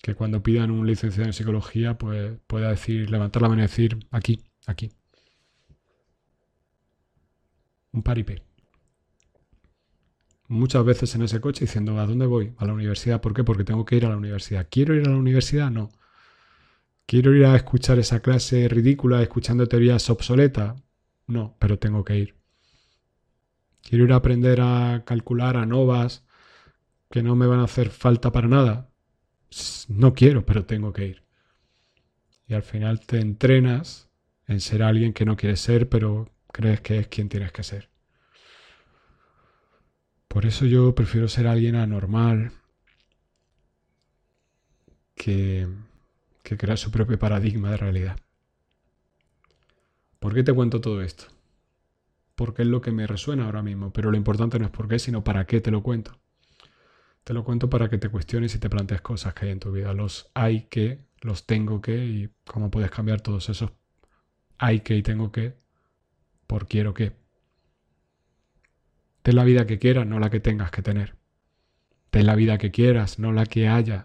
que 0.00 0.14
cuando 0.14 0.42
pidan 0.42 0.70
un 0.70 0.86
licenciado 0.86 1.26
en 1.26 1.32
psicología 1.32 1.98
pues 1.98 2.38
pueda 2.46 2.70
decir, 2.70 3.10
levantar 3.10 3.42
la 3.42 3.48
mano 3.48 3.62
y 3.62 3.66
decir 3.66 4.06
aquí, 4.10 4.40
aquí. 4.66 4.92
Un 7.92 8.02
paripé. 8.02 8.42
Muchas 10.48 10.84
veces 10.84 11.14
en 11.16 11.22
ese 11.22 11.40
coche 11.40 11.64
diciendo, 11.64 11.98
¿a 11.98 12.06
dónde 12.06 12.26
voy? 12.26 12.54
A 12.58 12.66
la 12.66 12.72
universidad. 12.72 13.20
¿Por 13.20 13.34
qué? 13.34 13.42
Porque 13.42 13.64
tengo 13.64 13.84
que 13.84 13.96
ir 13.96 14.06
a 14.06 14.10
la 14.10 14.16
universidad. 14.16 14.68
¿Quiero 14.70 14.94
ir 14.94 15.08
a 15.08 15.10
la 15.10 15.16
universidad? 15.16 15.70
No. 15.72 15.88
¿Quiero 17.06 17.34
ir 17.34 17.46
a 17.46 17.56
escuchar 17.56 17.98
esa 17.98 18.20
clase 18.20 18.68
ridícula 18.68 19.22
escuchando 19.22 19.66
teorías 19.66 20.08
obsoletas? 20.08 20.80
No, 21.26 21.56
pero 21.58 21.78
tengo 21.80 22.04
que 22.04 22.16
ir. 22.18 22.36
Quiero 23.88 24.04
ir 24.04 24.12
a 24.12 24.16
aprender 24.16 24.60
a 24.60 25.04
calcular 25.06 25.56
a 25.56 25.64
novas 25.64 26.24
que 27.08 27.22
no 27.22 27.36
me 27.36 27.46
van 27.46 27.60
a 27.60 27.64
hacer 27.64 27.90
falta 27.90 28.32
para 28.32 28.48
nada. 28.48 28.90
No 29.86 30.12
quiero, 30.12 30.44
pero 30.44 30.66
tengo 30.66 30.92
que 30.92 31.06
ir. 31.06 31.22
Y 32.48 32.54
al 32.54 32.64
final 32.64 32.98
te 33.06 33.20
entrenas 33.20 34.10
en 34.48 34.60
ser 34.60 34.82
alguien 34.82 35.12
que 35.12 35.24
no 35.24 35.36
quieres 35.36 35.60
ser, 35.60 35.88
pero 35.88 36.28
crees 36.50 36.80
que 36.80 36.98
es 36.98 37.06
quien 37.06 37.28
tienes 37.28 37.52
que 37.52 37.62
ser. 37.62 37.88
Por 40.26 40.46
eso 40.46 40.66
yo 40.66 40.92
prefiero 40.96 41.28
ser 41.28 41.46
alguien 41.46 41.76
anormal 41.76 42.50
que, 45.14 45.68
que 46.42 46.56
crea 46.56 46.76
su 46.76 46.90
propio 46.90 47.20
paradigma 47.20 47.70
de 47.70 47.76
realidad. 47.76 48.18
¿Por 50.18 50.34
qué 50.34 50.42
te 50.42 50.52
cuento 50.52 50.80
todo 50.80 51.02
esto? 51.02 51.35
Porque 52.36 52.62
es 52.62 52.68
lo 52.68 52.80
que 52.80 52.92
me 52.92 53.08
resuena 53.08 53.46
ahora 53.46 53.62
mismo, 53.62 53.92
pero 53.92 54.12
lo 54.12 54.16
importante 54.16 54.60
no 54.60 54.66
es 54.66 54.70
por 54.70 54.86
qué, 54.86 55.00
sino 55.00 55.24
para 55.24 55.46
qué 55.46 55.60
te 55.60 55.72
lo 55.72 55.82
cuento. 55.82 56.16
Te 57.24 57.34
lo 57.34 57.42
cuento 57.42 57.68
para 57.68 57.90
que 57.90 57.98
te 57.98 58.08
cuestiones 58.08 58.54
y 58.54 58.60
te 58.60 58.70
plantees 58.70 59.00
cosas 59.00 59.34
que 59.34 59.46
hay 59.46 59.50
en 59.50 59.58
tu 59.58 59.72
vida. 59.72 59.92
Los 59.92 60.30
hay 60.34 60.68
que, 60.68 61.00
los 61.22 61.44
tengo 61.44 61.80
que 61.80 61.96
y 62.04 62.30
cómo 62.44 62.70
puedes 62.70 62.92
cambiar 62.92 63.20
todos 63.20 63.48
esos 63.48 63.72
hay 64.58 64.80
que 64.80 64.96
y 64.96 65.02
tengo 65.02 65.32
que 65.32 65.56
por 66.46 66.68
quiero 66.68 66.94
que. 66.94 67.12
Ten 69.22 69.36
la 69.36 69.44
vida 69.44 69.66
que 69.66 69.78
quieras, 69.78 70.06
no 70.06 70.20
la 70.20 70.30
que 70.30 70.40
tengas 70.40 70.70
que 70.70 70.82
tener. 70.82 71.16
Ten 72.10 72.26
la 72.26 72.36
vida 72.36 72.58
que 72.58 72.70
quieras, 72.70 73.18
no 73.18 73.32
la 73.32 73.46
que 73.46 73.68
haya 73.68 74.04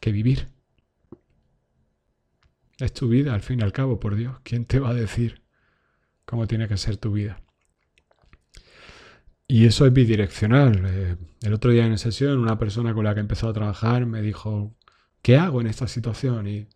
que 0.00 0.12
vivir. 0.12 0.48
Es 2.78 2.92
tu 2.92 3.08
vida, 3.08 3.34
al 3.34 3.42
fin 3.42 3.60
y 3.60 3.62
al 3.62 3.72
cabo, 3.72 3.98
por 3.98 4.14
Dios. 4.14 4.36
¿Quién 4.44 4.66
te 4.66 4.78
va 4.78 4.90
a 4.90 4.94
decir 4.94 5.43
cómo 6.34 6.48
tiene 6.48 6.66
que 6.66 6.76
ser 6.76 6.96
tu 6.96 7.12
vida? 7.12 7.40
Y 9.46 9.66
eso 9.66 9.86
es 9.86 9.92
bidireccional. 9.92 10.82
Eh, 10.84 11.16
el 11.42 11.52
otro 11.52 11.70
día 11.70 11.86
en 11.86 11.96
sesión, 11.96 12.38
una 12.38 12.58
persona 12.58 12.92
con 12.92 13.04
la 13.04 13.14
que 13.14 13.20
he 13.20 13.22
empezado 13.22 13.50
a 13.50 13.54
trabajar 13.54 14.04
me 14.04 14.20
dijo, 14.20 14.74
¿qué 15.22 15.36
hago 15.36 15.60
en 15.60 15.68
esta 15.68 15.86
situación? 15.86 16.48
Y 16.48 16.66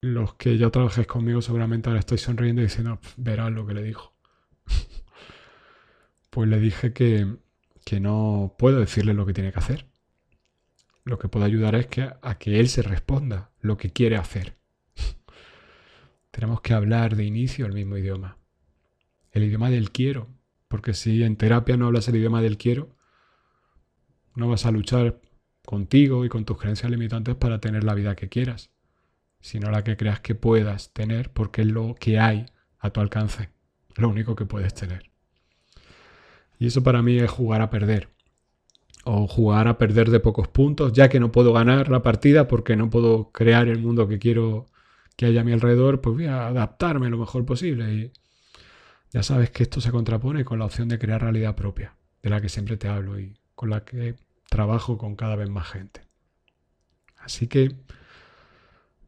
los 0.00 0.36
que 0.36 0.56
ya 0.56 0.70
trabajéis 0.70 1.06
conmigo 1.06 1.42
seguramente 1.42 1.90
ahora 1.90 2.00
estoy 2.00 2.16
sonriendo 2.16 2.62
y 2.62 2.64
diciendo, 2.64 2.98
verás 3.18 3.52
lo 3.52 3.66
que 3.66 3.74
le 3.74 3.82
dijo. 3.82 4.14
pues 6.30 6.48
le 6.48 6.58
dije 6.58 6.94
que, 6.94 7.36
que 7.84 8.00
no 8.00 8.54
puedo 8.58 8.80
decirle 8.80 9.12
lo 9.12 9.26
que 9.26 9.34
tiene 9.34 9.52
que 9.52 9.58
hacer. 9.58 9.84
Lo 11.04 11.18
que 11.18 11.28
puedo 11.28 11.44
ayudar 11.44 11.74
es 11.74 11.88
que, 11.88 12.10
a 12.22 12.38
que 12.38 12.58
él 12.58 12.70
se 12.70 12.80
responda 12.80 13.50
lo 13.60 13.76
que 13.76 13.90
quiere 13.90 14.16
hacer. 14.16 14.56
Tenemos 16.30 16.62
que 16.62 16.72
hablar 16.72 17.16
de 17.16 17.24
inicio 17.24 17.66
el 17.66 17.74
mismo 17.74 17.98
idioma. 17.98 18.38
El 19.36 19.44
idioma 19.44 19.70
del 19.70 19.90
quiero. 19.90 20.28
Porque 20.68 20.94
si 20.94 21.22
en 21.22 21.36
terapia 21.36 21.76
no 21.76 21.86
hablas 21.86 22.08
el 22.08 22.16
idioma 22.16 22.42
del 22.42 22.58
quiero, 22.58 22.96
no 24.34 24.48
vas 24.48 24.66
a 24.66 24.70
luchar 24.70 25.20
contigo 25.64 26.24
y 26.24 26.28
con 26.28 26.44
tus 26.44 26.58
creencias 26.58 26.90
limitantes 26.90 27.36
para 27.36 27.60
tener 27.60 27.84
la 27.84 27.94
vida 27.94 28.16
que 28.16 28.28
quieras 28.28 28.70
sino 29.46 29.70
la 29.70 29.84
que 29.84 29.96
creas 29.96 30.18
que 30.18 30.34
puedas 30.34 30.92
tener 30.92 31.30
porque 31.30 31.62
es 31.62 31.68
lo 31.68 31.94
que 31.94 32.18
hay 32.18 32.46
a 32.80 32.90
tu 32.90 33.00
alcance, 33.00 33.50
lo 33.94 34.08
único 34.08 34.34
que 34.34 34.44
puedes 34.44 34.74
tener. 34.74 35.10
Y 36.58 36.66
eso 36.66 36.82
para 36.82 37.00
mí 37.00 37.18
es 37.18 37.30
jugar 37.30 37.60
a 37.60 37.70
perder. 37.70 38.08
O 39.04 39.28
jugar 39.28 39.68
a 39.68 39.78
perder 39.78 40.10
de 40.10 40.18
pocos 40.18 40.48
puntos, 40.48 40.92
ya 40.92 41.08
que 41.08 41.20
no 41.20 41.30
puedo 41.30 41.52
ganar 41.52 41.90
la 41.90 42.02
partida 42.02 42.48
porque 42.48 42.74
no 42.74 42.90
puedo 42.90 43.30
crear 43.30 43.68
el 43.68 43.78
mundo 43.78 44.08
que 44.08 44.18
quiero 44.18 44.66
que 45.16 45.26
haya 45.26 45.42
a 45.42 45.44
mi 45.44 45.52
alrededor, 45.52 46.00
pues 46.00 46.16
voy 46.16 46.26
a 46.26 46.48
adaptarme 46.48 47.08
lo 47.08 47.16
mejor 47.16 47.44
posible. 47.46 47.94
Y 47.94 48.12
ya 49.12 49.22
sabes 49.22 49.50
que 49.50 49.62
esto 49.62 49.80
se 49.80 49.90
contrapone 49.90 50.44
con 50.44 50.58
la 50.58 50.64
opción 50.66 50.88
de 50.88 50.98
crear 50.98 51.22
realidad 51.22 51.56
propia, 51.56 51.96
de 52.22 52.30
la 52.30 52.40
que 52.40 52.48
siempre 52.48 52.76
te 52.76 52.88
hablo 52.88 53.18
y 53.18 53.38
con 53.54 53.70
la 53.70 53.84
que 53.84 54.16
trabajo 54.48 54.98
con 54.98 55.16
cada 55.16 55.36
vez 55.36 55.48
más 55.48 55.68
gente. 55.68 56.02
Así 57.16 57.46
que 57.48 57.74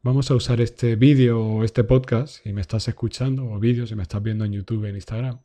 Vamos 0.01 0.31
a 0.31 0.35
usar 0.35 0.61
este 0.61 0.95
vídeo 0.95 1.41
o 1.41 1.63
este 1.65 1.83
podcast, 1.83 2.41
si 2.41 2.53
me 2.53 2.61
estás 2.61 2.87
escuchando, 2.87 3.51
o 3.51 3.59
vídeo 3.59 3.85
si 3.85 3.95
me 3.95 4.03
estás 4.03 4.23
viendo 4.23 4.45
en 4.45 4.53
YouTube, 4.53 4.85
en 4.85 4.95
Instagram, 4.95 5.39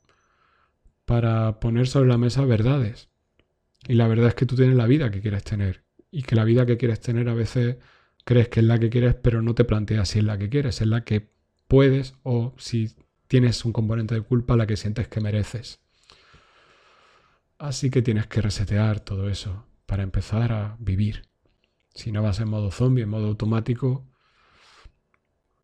para 1.04 1.58
poner 1.58 1.88
sobre 1.88 2.08
la 2.08 2.18
mesa 2.18 2.44
verdades. 2.44 3.08
Y 3.88 3.94
la 3.94 4.06
verdad 4.06 4.28
es 4.28 4.34
que 4.36 4.46
tú 4.46 4.54
tienes 4.54 4.76
la 4.76 4.86
vida 4.86 5.10
que 5.10 5.20
quieres 5.20 5.42
tener. 5.42 5.82
Y 6.12 6.22
que 6.22 6.36
la 6.36 6.44
vida 6.44 6.66
que 6.66 6.76
quieres 6.76 7.00
tener 7.00 7.28
a 7.28 7.34
veces 7.34 7.78
crees 8.24 8.48
que 8.48 8.60
es 8.60 8.66
la 8.66 8.78
que 8.78 8.90
quieres, 8.90 9.16
pero 9.16 9.42
no 9.42 9.56
te 9.56 9.64
planteas 9.64 10.10
si 10.10 10.20
es 10.20 10.24
la 10.24 10.38
que 10.38 10.48
quieres, 10.48 10.80
es 10.80 10.86
la 10.86 11.02
que 11.02 11.28
puedes 11.66 12.14
o 12.22 12.54
si 12.56 12.92
tienes 13.28 13.64
un 13.64 13.72
componente 13.72 14.14
de 14.14 14.22
culpa 14.22 14.56
la 14.56 14.66
que 14.66 14.76
sientes 14.76 15.08
que 15.08 15.20
mereces. 15.20 15.80
Así 17.58 17.90
que 17.90 18.02
tienes 18.02 18.26
que 18.26 18.42
resetear 18.42 19.00
todo 19.00 19.28
eso 19.28 19.64
para 19.86 20.02
empezar 20.02 20.52
a 20.52 20.76
vivir. 20.78 21.22
Si 21.94 22.10
no 22.12 22.22
vas 22.22 22.40
en 22.40 22.48
modo 22.48 22.70
zombie, 22.70 23.04
en 23.04 23.08
modo 23.08 23.28
automático, 23.28 24.06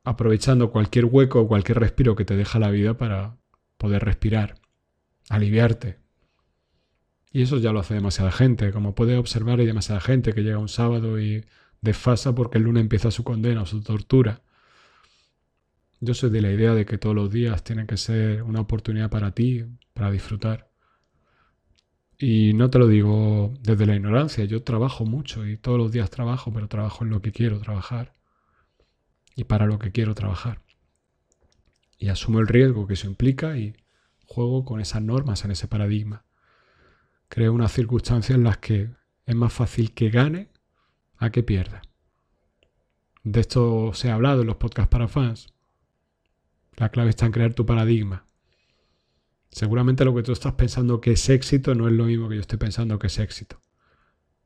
aprovechando 0.04 0.70
cualquier 0.70 1.06
hueco 1.06 1.40
o 1.40 1.48
cualquier 1.48 1.80
respiro 1.80 2.16
que 2.16 2.24
te 2.24 2.36
deja 2.36 2.58
la 2.58 2.70
vida 2.70 2.96
para 2.96 3.36
poder 3.76 4.04
respirar, 4.04 4.60
aliviarte. 5.28 5.98
Y 7.32 7.42
eso 7.42 7.58
ya 7.58 7.72
lo 7.72 7.80
hace 7.80 7.94
demasiada 7.94 8.32
gente. 8.32 8.72
Como 8.72 8.94
puedes 8.94 9.18
observar, 9.18 9.60
hay 9.60 9.66
demasiada 9.66 10.00
gente 10.00 10.32
que 10.32 10.42
llega 10.42 10.58
un 10.58 10.68
sábado 10.68 11.20
y 11.20 11.44
desfasa 11.80 12.34
porque 12.34 12.58
el 12.58 12.64
lunes 12.64 12.82
empieza 12.82 13.10
su 13.10 13.24
condena 13.24 13.62
o 13.62 13.66
su 13.66 13.82
tortura. 13.82 14.42
Yo 16.00 16.14
soy 16.14 16.30
de 16.30 16.40
la 16.40 16.50
idea 16.50 16.74
de 16.74 16.86
que 16.86 16.96
todos 16.96 17.14
los 17.14 17.30
días 17.30 17.62
tienen 17.62 17.86
que 17.86 17.98
ser 17.98 18.42
una 18.42 18.60
oportunidad 18.60 19.10
para 19.10 19.32
ti, 19.32 19.66
para 19.92 20.10
disfrutar. 20.10 20.70
Y 22.18 22.54
no 22.54 22.70
te 22.70 22.78
lo 22.78 22.86
digo 22.86 23.52
desde 23.60 23.86
la 23.86 23.96
ignorancia, 23.96 24.44
yo 24.44 24.62
trabajo 24.62 25.04
mucho 25.04 25.46
y 25.46 25.58
todos 25.58 25.78
los 25.78 25.92
días 25.92 26.10
trabajo, 26.10 26.52
pero 26.52 26.68
trabajo 26.68 27.04
en 27.04 27.10
lo 27.10 27.20
que 27.20 27.32
quiero 27.32 27.58
trabajar 27.60 28.14
y 29.36 29.44
para 29.44 29.66
lo 29.66 29.78
que 29.78 29.92
quiero 29.92 30.14
trabajar. 30.14 30.62
Y 31.98 32.08
asumo 32.08 32.40
el 32.40 32.48
riesgo 32.48 32.86
que 32.86 32.94
eso 32.94 33.06
implica 33.06 33.58
y 33.58 33.74
juego 34.24 34.64
con 34.64 34.80
esas 34.80 35.02
normas 35.02 35.44
en 35.44 35.50
ese 35.50 35.68
paradigma. 35.68 36.24
Creo 37.28 37.52
unas 37.52 37.72
circunstancias 37.72 38.36
en 38.36 38.44
las 38.44 38.56
que 38.58 38.90
es 39.26 39.34
más 39.34 39.52
fácil 39.52 39.92
que 39.92 40.08
gane 40.08 40.48
a 41.18 41.30
que 41.30 41.42
pierda. 41.42 41.82
De 43.22 43.40
esto 43.40 43.92
se 43.92 44.10
ha 44.10 44.14
hablado 44.14 44.40
en 44.40 44.46
los 44.46 44.56
podcasts 44.56 44.90
para 44.90 45.08
fans. 45.08 45.52
La 46.76 46.88
clave 46.90 47.10
está 47.10 47.26
en 47.26 47.32
crear 47.32 47.54
tu 47.54 47.66
paradigma. 47.66 48.26
Seguramente 49.50 50.04
lo 50.04 50.14
que 50.14 50.22
tú 50.22 50.32
estás 50.32 50.54
pensando 50.54 51.00
que 51.00 51.12
es 51.12 51.28
éxito 51.28 51.74
no 51.74 51.88
es 51.88 51.94
lo 51.94 52.04
mismo 52.04 52.28
que 52.28 52.36
yo 52.36 52.40
estoy 52.40 52.58
pensando 52.58 52.98
que 52.98 53.08
es 53.08 53.18
éxito. 53.18 53.60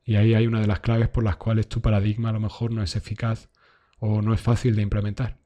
Y 0.03 0.15
ahí 0.15 0.33
hay 0.33 0.47
una 0.47 0.61
de 0.61 0.67
las 0.67 0.79
claves 0.79 1.09
por 1.09 1.23
las 1.23 1.37
cuales 1.37 1.67
tu 1.67 1.81
paradigma 1.81 2.29
a 2.29 2.33
lo 2.33 2.39
mejor 2.39 2.71
no 2.71 2.83
es 2.83 2.95
eficaz 2.95 3.49
o 3.99 4.21
no 4.21 4.33
es 4.33 4.41
fácil 4.41 4.75
de 4.75 4.81
implementar. 4.81 5.37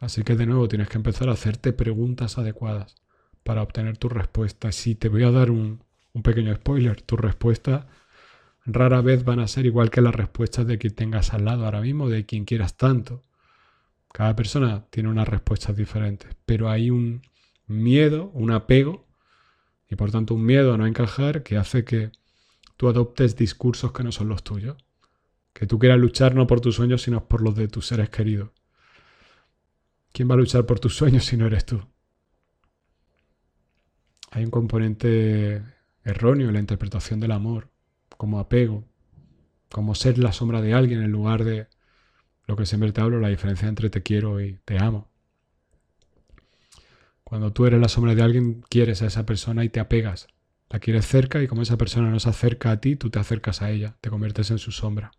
Así 0.00 0.22
que 0.22 0.36
de 0.36 0.46
nuevo 0.46 0.68
tienes 0.68 0.88
que 0.88 0.98
empezar 0.98 1.28
a 1.28 1.32
hacerte 1.32 1.72
preguntas 1.72 2.38
adecuadas 2.38 2.94
para 3.42 3.62
obtener 3.62 3.96
tu 3.96 4.08
respuesta. 4.08 4.70
Si 4.72 4.94
te 4.94 5.08
voy 5.08 5.24
a 5.24 5.30
dar 5.30 5.50
un, 5.50 5.82
pequeño 6.22 6.54
spoiler, 6.54 7.00
tu 7.02 7.16
respuesta 7.16 7.86
rara 8.64 9.00
vez 9.00 9.24
van 9.24 9.40
a 9.40 9.48
ser 9.48 9.66
igual 9.66 9.90
que 9.90 10.00
las 10.00 10.14
respuestas 10.14 10.66
de 10.66 10.78
quien 10.78 10.94
tengas 10.94 11.32
al 11.32 11.44
lado 11.44 11.64
ahora 11.64 11.80
mismo, 11.80 12.08
de 12.08 12.26
quien 12.26 12.44
quieras 12.44 12.76
tanto. 12.76 13.22
Cada 14.12 14.34
persona 14.34 14.86
tiene 14.90 15.08
unas 15.08 15.28
respuestas 15.28 15.76
diferentes, 15.76 16.34
pero 16.46 16.70
hay 16.70 16.90
un 16.90 17.22
miedo, 17.66 18.30
un 18.34 18.50
apego, 18.50 19.06
y 19.88 19.96
por 19.96 20.10
tanto 20.10 20.34
un 20.34 20.44
miedo 20.44 20.74
a 20.74 20.78
no 20.78 20.86
encajar 20.86 21.42
que 21.42 21.56
hace 21.56 21.84
que 21.84 22.12
tú 22.76 22.88
adoptes 22.88 23.36
discursos 23.36 23.92
que 23.92 24.04
no 24.04 24.12
son 24.12 24.28
los 24.28 24.42
tuyos. 24.42 24.76
Que 25.52 25.66
tú 25.66 25.78
quieras 25.78 25.98
luchar 25.98 26.34
no 26.34 26.46
por 26.46 26.60
tus 26.60 26.76
sueños, 26.76 27.02
sino 27.02 27.26
por 27.26 27.42
los 27.42 27.56
de 27.56 27.68
tus 27.68 27.86
seres 27.86 28.10
queridos. 28.10 28.50
¿Quién 30.12 30.30
va 30.30 30.34
a 30.34 30.38
luchar 30.38 30.66
por 30.66 30.78
tus 30.78 30.96
sueños 30.96 31.24
si 31.24 31.36
no 31.36 31.46
eres 31.46 31.64
tú? 31.64 31.82
Hay 34.30 34.44
un 34.44 34.50
componente 34.50 35.62
erróneo 36.04 36.48
en 36.48 36.54
la 36.54 36.60
interpretación 36.60 37.18
del 37.18 37.32
amor, 37.32 37.70
como 38.16 38.38
apego, 38.38 38.84
como 39.70 39.94
ser 39.94 40.18
la 40.18 40.32
sombra 40.32 40.60
de 40.60 40.74
alguien 40.74 41.02
en 41.02 41.10
lugar 41.10 41.44
de 41.44 41.68
lo 42.48 42.56
que 42.56 42.66
siempre 42.66 42.90
te 42.92 43.02
hablo, 43.02 43.20
la 43.20 43.28
diferencia 43.28 43.68
entre 43.68 43.90
te 43.90 44.02
quiero 44.02 44.40
y 44.40 44.58
te 44.64 44.78
amo. 44.78 45.06
Cuando 47.22 47.52
tú 47.52 47.66
eres 47.66 47.78
la 47.78 47.88
sombra 47.88 48.14
de 48.14 48.22
alguien, 48.22 48.62
quieres 48.70 49.02
a 49.02 49.06
esa 49.06 49.26
persona 49.26 49.64
y 49.64 49.68
te 49.68 49.80
apegas. 49.80 50.28
La 50.70 50.80
quieres 50.80 51.06
cerca 51.06 51.42
y 51.42 51.46
como 51.46 51.60
esa 51.60 51.76
persona 51.76 52.08
no 52.08 52.18
se 52.18 52.30
acerca 52.30 52.70
a 52.70 52.80
ti, 52.80 52.96
tú 52.96 53.10
te 53.10 53.18
acercas 53.18 53.60
a 53.60 53.70
ella, 53.70 53.96
te 54.00 54.08
conviertes 54.08 54.50
en 54.50 54.58
su 54.58 54.72
sombra. 54.72 55.12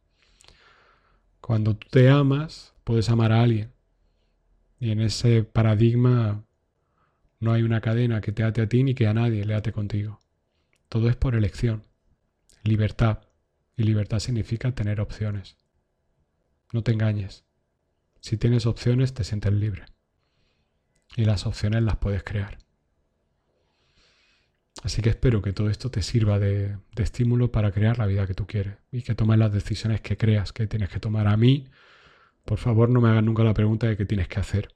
Cuando 1.40 1.76
tú 1.76 1.88
te 1.92 2.10
amas, 2.10 2.74
puedes 2.84 3.12
amar 3.12 3.32
a 3.32 3.44
alguien. 3.44 3.72
Y 4.80 4.90
en 4.90 5.00
ese 5.00 5.44
paradigma 5.44 6.44
no 7.40 7.54
hay 7.54 7.62
una 7.62 7.80
cadena 7.80 8.22
que 8.22 8.32
te 8.32 8.42
ate 8.42 8.62
a 8.64 8.70
ti 8.70 8.84
ni 8.84 8.96
que 8.96 9.06
a 9.06 9.14
nadie 9.14 9.46
le 9.46 9.54
ate 9.54 9.72
contigo. 9.72 10.20
Todo 10.90 11.10
es 11.10 11.16
por 11.16 11.36
elección. 11.36 11.84
Libertad. 12.64 13.20
Y 13.78 13.84
libertad 13.84 14.18
significa 14.18 14.74
tener 14.74 15.00
opciones. 15.00 15.58
No 16.72 16.84
te 16.84 16.92
engañes. 16.92 17.46
Si 18.22 18.38
tienes 18.38 18.66
opciones, 18.66 19.14
te 19.14 19.24
sientes 19.24 19.54
libre. 19.54 19.86
Y 21.16 21.26
las 21.26 21.46
opciones 21.46 21.84
las 21.84 21.98
puedes 21.98 22.24
crear. 22.24 22.60
Así 24.84 25.02
que 25.02 25.10
espero 25.10 25.42
que 25.42 25.52
todo 25.52 25.70
esto 25.70 25.92
te 25.92 26.02
sirva 26.02 26.40
de, 26.40 26.78
estímulo 26.96 27.52
para 27.52 27.72
crear 27.72 27.98
la 27.98 28.06
vida 28.06 28.28
que 28.28 28.34
tú 28.34 28.48
quieres 28.48 28.78
y 28.92 29.02
que 29.02 29.16
tomes 29.16 29.38
las 29.38 29.52
decisiones 29.52 30.02
que 30.02 30.18
creas 30.18 30.54
que 30.54 30.68
tienes 30.68 30.90
que 30.90 31.00
tomar. 31.00 31.28
A 31.28 31.36
mí, 31.36 31.68
por 32.46 32.60
favor, 32.60 32.90
no 32.90 33.02
me 33.02 33.10
hagas 33.10 33.24
nunca 33.24 33.44
la 33.44 33.54
pregunta 33.54 33.88
de 33.88 33.98
qué 33.98 34.06
tienes 34.06 34.28
que 34.28 34.40
hacer. 34.40 34.76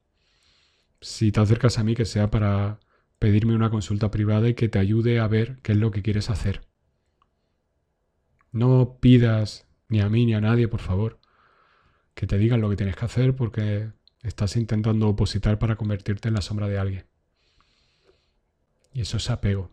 Si 1.00 1.32
te 1.32 1.40
acercas 1.40 1.80
a 1.80 1.84
mí, 1.84 1.96
que 1.96 2.06
sea 2.06 2.30
para 2.32 2.80
pedirme 3.20 3.56
una 3.56 3.70
consulta 3.70 4.12
privada 4.12 4.50
y 4.50 4.56
que 4.56 4.68
te 4.68 4.80
ayude 4.80 5.20
a 5.20 5.28
ver 5.28 5.60
qué 5.62 5.72
es 5.74 5.78
lo 5.78 5.92
que 5.92 6.02
quieres 6.02 6.30
hacer. 6.30 6.62
No 8.52 8.98
pidas 9.00 9.68
ni 9.88 10.02
a 10.02 10.10
mí 10.10 10.26
ni 10.26 10.34
a 10.34 10.42
nadie, 10.42 10.68
por 10.68 10.82
favor, 10.82 11.20
que 12.14 12.28
te 12.28 12.38
digan 12.38 12.62
lo 12.62 12.70
que 12.70 12.76
tienes 12.76 12.96
que 12.96 13.06
hacer 13.06 13.36
porque 13.36 13.92
estás 14.22 14.56
intentando 14.56 15.10
opositar 15.10 15.60
para 15.60 15.76
convertirte 15.76 16.28
en 16.28 16.36
la 16.36 16.42
sombra 16.42 16.68
de 16.68 16.78
alguien. 16.78 17.06
Y 18.94 19.02
eso 19.02 19.18
es 19.18 19.30
apego 19.30 19.72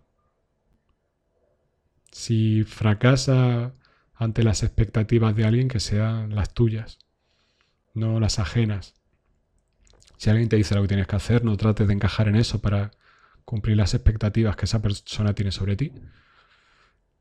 si 2.13 2.65
fracasa 2.65 3.75
ante 4.15 4.43
las 4.43 4.63
expectativas 4.63 5.35
de 5.35 5.45
alguien, 5.45 5.69
que 5.69 5.81
sean 5.81 6.35
las 6.35 6.53
tuyas, 6.53 6.99
no 7.95 8.21
las 8.21 8.39
ajenas. 8.39 8.95
Si 10.17 10.29
alguien 10.29 10.49
te 10.49 10.57
dice 10.57 10.75
lo 10.75 10.83
que 10.83 10.89
tienes 10.89 11.07
que 11.07 11.17
hacer, 11.17 11.45
no 11.45 11.57
trates 11.57 11.89
de 11.89 11.95
encajar 11.95 12.29
en 12.29 12.37
eso 12.37 12.61
para 12.61 12.91
cumplir 13.45 13.77
las 13.77 13.95
expectativas 13.95 14.57
que 14.57 14.67
esa 14.67 14.83
persona 14.83 15.35
tiene 15.35 15.53
sobre 15.53 15.77
ti. 15.77 15.93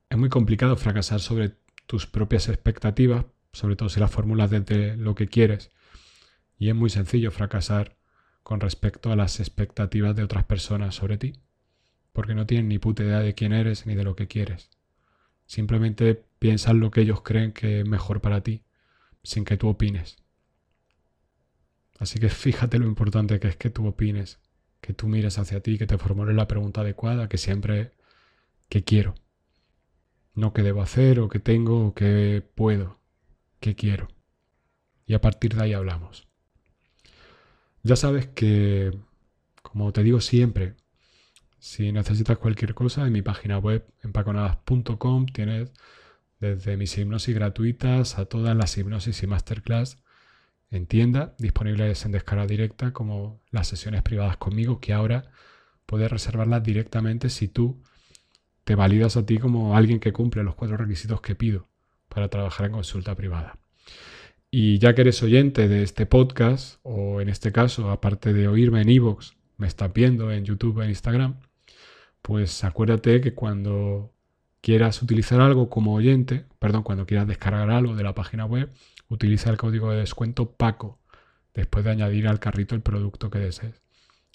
Es 0.10 0.17
muy 0.17 0.29
complicado 0.29 0.75
fracasar 0.75 1.21
sobre 1.21 1.55
tus 1.86 2.05
propias 2.05 2.49
expectativas, 2.49 3.25
sobre 3.60 3.76
todo 3.76 3.89
si 3.89 4.00
las 4.00 4.10
formulas 4.10 4.50
desde 4.50 4.95
lo 4.95 5.15
que 5.15 5.28
quieres. 5.28 5.69
Y 6.58 6.69
es 6.69 6.76
muy 6.76 6.89
sencillo 6.89 7.30
fracasar 7.30 7.98
con 8.41 8.62
respecto 8.62 9.12
a 9.12 9.17
las 9.17 9.41
expectativas 9.41 10.15
de 10.15 10.24
otras 10.24 10.45
personas 10.45 10.95
sobre 10.95 11.17
ti, 11.17 11.34
porque 12.13 12.36
no 12.36 12.45
tienen 12.45 12.69
ni 12.69 12.80
puta 12.80 13.04
idea 13.04 13.19
de 13.19 13.36
quién 13.36 13.52
eres 13.52 13.86
ni 13.86 13.95
de 13.95 14.06
lo 14.06 14.15
que 14.15 14.28
quieres. 14.28 14.69
Simplemente 15.45 16.24
piensan 16.39 16.80
lo 16.80 16.89
que 16.89 17.02
ellos 17.02 17.22
creen 17.22 17.52
que 17.52 17.82
es 17.82 17.86
mejor 17.86 18.22
para 18.22 18.41
ti, 18.41 18.63
sin 19.24 19.43
que 19.43 19.58
tú 19.58 19.67
opines. 19.67 20.15
Así 22.00 22.17
que 22.17 22.30
fíjate 22.30 22.80
lo 22.80 22.88
importante 22.88 23.41
que 23.41 23.50
es 23.50 23.58
que 23.58 23.69
tú 23.69 23.86
opines, 23.86 24.39
que 24.80 24.93
tú 24.93 25.08
mires 25.08 25.38
hacia 25.38 25.60
ti, 25.60 25.78
que 25.78 25.86
te 25.86 25.98
formules 25.98 26.34
la 26.34 26.48
pregunta 26.48 26.80
adecuada, 26.80 27.28
que 27.28 27.38
siempre 27.38 27.91
¿qué 28.69 28.86
quiero? 28.86 29.15
No 30.34 30.54
qué 30.54 30.63
debo 30.63 30.82
hacer 30.82 31.19
o 31.19 31.28
qué 31.28 31.39
tengo 31.39 31.88
o 31.88 31.93
qué 31.93 32.41
puedo, 32.56 32.99
qué 33.60 33.76
quiero. 33.76 34.08
Y 35.06 35.13
a 35.13 35.22
partir 35.22 35.56
de 35.56 35.63
ahí 35.63 35.74
hablamos. 35.74 36.28
Ya 37.84 37.95
sabes 37.95 38.28
que, 38.28 38.98
como 39.62 39.91
te 39.93 40.04
digo 40.04 40.22
siempre, 40.22 40.76
si 41.60 41.91
necesitas 41.91 42.38
cualquier 42.38 42.74
cosa, 42.74 43.06
en 43.06 43.13
mi 43.13 43.22
página 43.22 43.58
web, 43.58 43.86
empaconadas.com, 44.04 45.26
tienes 45.28 45.72
desde 46.39 46.78
mis 46.78 46.98
hipnosis 46.98 47.36
gratuitas 47.36 48.17
a 48.17 48.26
todas 48.26 48.56
las 48.56 48.78
hipnosis 48.78 49.24
y 49.24 49.28
masterclass 49.28 49.98
en 50.72 50.86
tienda, 50.86 51.36
disponibles 51.39 52.06
en 52.06 52.12
descarga 52.12 52.45
directa, 52.45 52.93
como 52.93 53.41
las 53.52 53.67
sesiones 53.67 54.04
privadas 54.04 54.38
conmigo, 54.38 54.80
que 54.80 54.93
ahora 54.93 55.32
puedes 55.86 56.12
reservarlas 56.12 56.63
directamente 56.63 57.30
si 57.30 57.48
tú 57.48 57.82
te 58.63 58.76
validas 58.76 59.17
a 59.17 59.26
ti 59.26 59.39
como 59.39 59.76
alguien 59.76 60.00
que 60.00 60.13
cumple 60.13 60.43
los 60.43 60.56
cuatro 60.56 60.78
requisitos 60.78 61.22
que 61.22 61.36
pido 61.36 61.67
para 62.10 62.30
trabajar 62.30 62.65
en 62.67 62.74
consulta 62.74 63.15
privada. 63.15 63.58
Y 64.52 64.80
ya 64.80 64.95
que 64.95 65.02
eres 65.02 65.22
oyente 65.24 65.67
de 65.67 65.84
este 65.84 66.06
podcast, 66.06 66.80
o 66.84 67.22
en 67.22 67.30
este 67.30 67.52
caso, 67.52 67.91
aparte 67.91 68.34
de 68.34 68.48
oírme 68.48 68.82
en 68.82 68.89
iVoox, 68.89 69.34
me 69.58 69.67
estás 69.67 69.93
viendo 69.93 70.32
en 70.32 70.45
YouTube 70.45 70.82
en 70.82 70.89
Instagram, 70.89 71.39
pues 72.22 72.63
acuérdate 72.63 73.22
que 73.22 73.34
cuando 73.34 74.12
quieras 74.62 75.02
utilizar 75.02 75.41
algo 75.41 75.69
como 75.69 75.93
oyente, 75.93 76.45
perdón, 76.60 76.84
cuando 76.84 77.06
quieras 77.06 77.28
descargar 77.28 77.69
algo 77.69 77.95
de 77.95 78.04
la 78.04 78.15
página 78.15 78.45
web, 78.45 78.72
utiliza 79.08 79.50
el 79.50 79.58
código 79.58 79.91
de 79.91 80.00
descuento 80.00 80.52
PACO 80.52 81.00
después 81.54 81.86
de 81.86 81.91
añadir 81.91 82.28
al 82.28 82.39
carrito 82.39 82.76
el 82.76 82.82
producto 82.82 83.30
que 83.30 83.39
desees. 83.39 83.82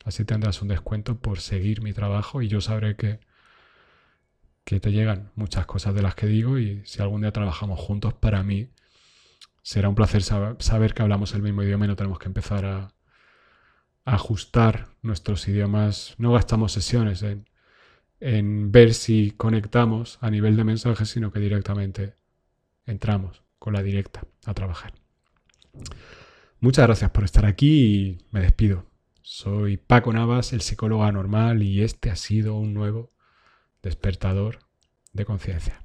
Así 0.04 0.24
tendrás 0.24 0.60
un 0.62 0.68
descuento 0.68 1.18
por 1.18 1.40
seguir 1.40 1.82
mi 1.82 1.92
trabajo 1.92 2.42
y 2.42 2.48
yo 2.48 2.60
sabré 2.60 2.96
que, 2.96 3.20
que 4.64 4.80
te 4.80 4.92
llegan 4.92 5.30
muchas 5.34 5.66
cosas 5.66 5.94
de 5.94 6.02
las 6.02 6.14
que 6.14 6.26
digo 6.26 6.58
y 6.58 6.82
si 6.86 7.02
algún 7.02 7.20
día 7.20 7.32
trabajamos 7.32 7.78
juntos, 7.80 8.14
para 8.14 8.42
mí 8.42 8.70
será 9.62 9.88
un 9.88 9.94
placer 9.94 10.22
saber 10.22 10.94
que 10.94 11.02
hablamos 11.02 11.34
el 11.34 11.42
mismo 11.42 11.62
idioma 11.62 11.84
y 11.84 11.88
no 11.88 11.96
tenemos 11.96 12.18
que 12.18 12.26
empezar 12.26 12.64
a, 12.66 12.90
ajustar 14.06 14.88
nuestros 15.00 15.48
idiomas. 15.48 16.14
No 16.18 16.32
gastamos 16.32 16.72
sesiones 16.72 17.22
en 17.22 17.46
en 18.24 18.72
ver 18.72 18.94
si 18.94 19.32
conectamos 19.32 20.18
a 20.22 20.30
nivel 20.30 20.56
de 20.56 20.64
mensajes, 20.64 21.10
sino 21.10 21.30
que 21.30 21.40
directamente 21.40 22.16
entramos 22.86 23.42
con 23.58 23.74
la 23.74 23.82
directa 23.82 24.26
a 24.46 24.54
trabajar. 24.54 24.94
Muchas 26.60 26.86
gracias 26.86 27.10
por 27.10 27.24
estar 27.24 27.44
aquí 27.44 27.84
y 27.84 28.18
me 28.30 28.40
despido. 28.40 28.86
Soy 29.20 29.76
Paco 29.76 30.10
Navas, 30.12 30.54
el 30.54 30.62
psicólogo 30.62 31.04
anormal, 31.04 31.62
y 31.62 31.82
este 31.82 32.10
ha 32.10 32.16
sido 32.16 32.54
un 32.54 32.72
nuevo 32.72 33.12
despertador 33.84 34.60
de 35.12 35.24
conciencia. 35.24 35.83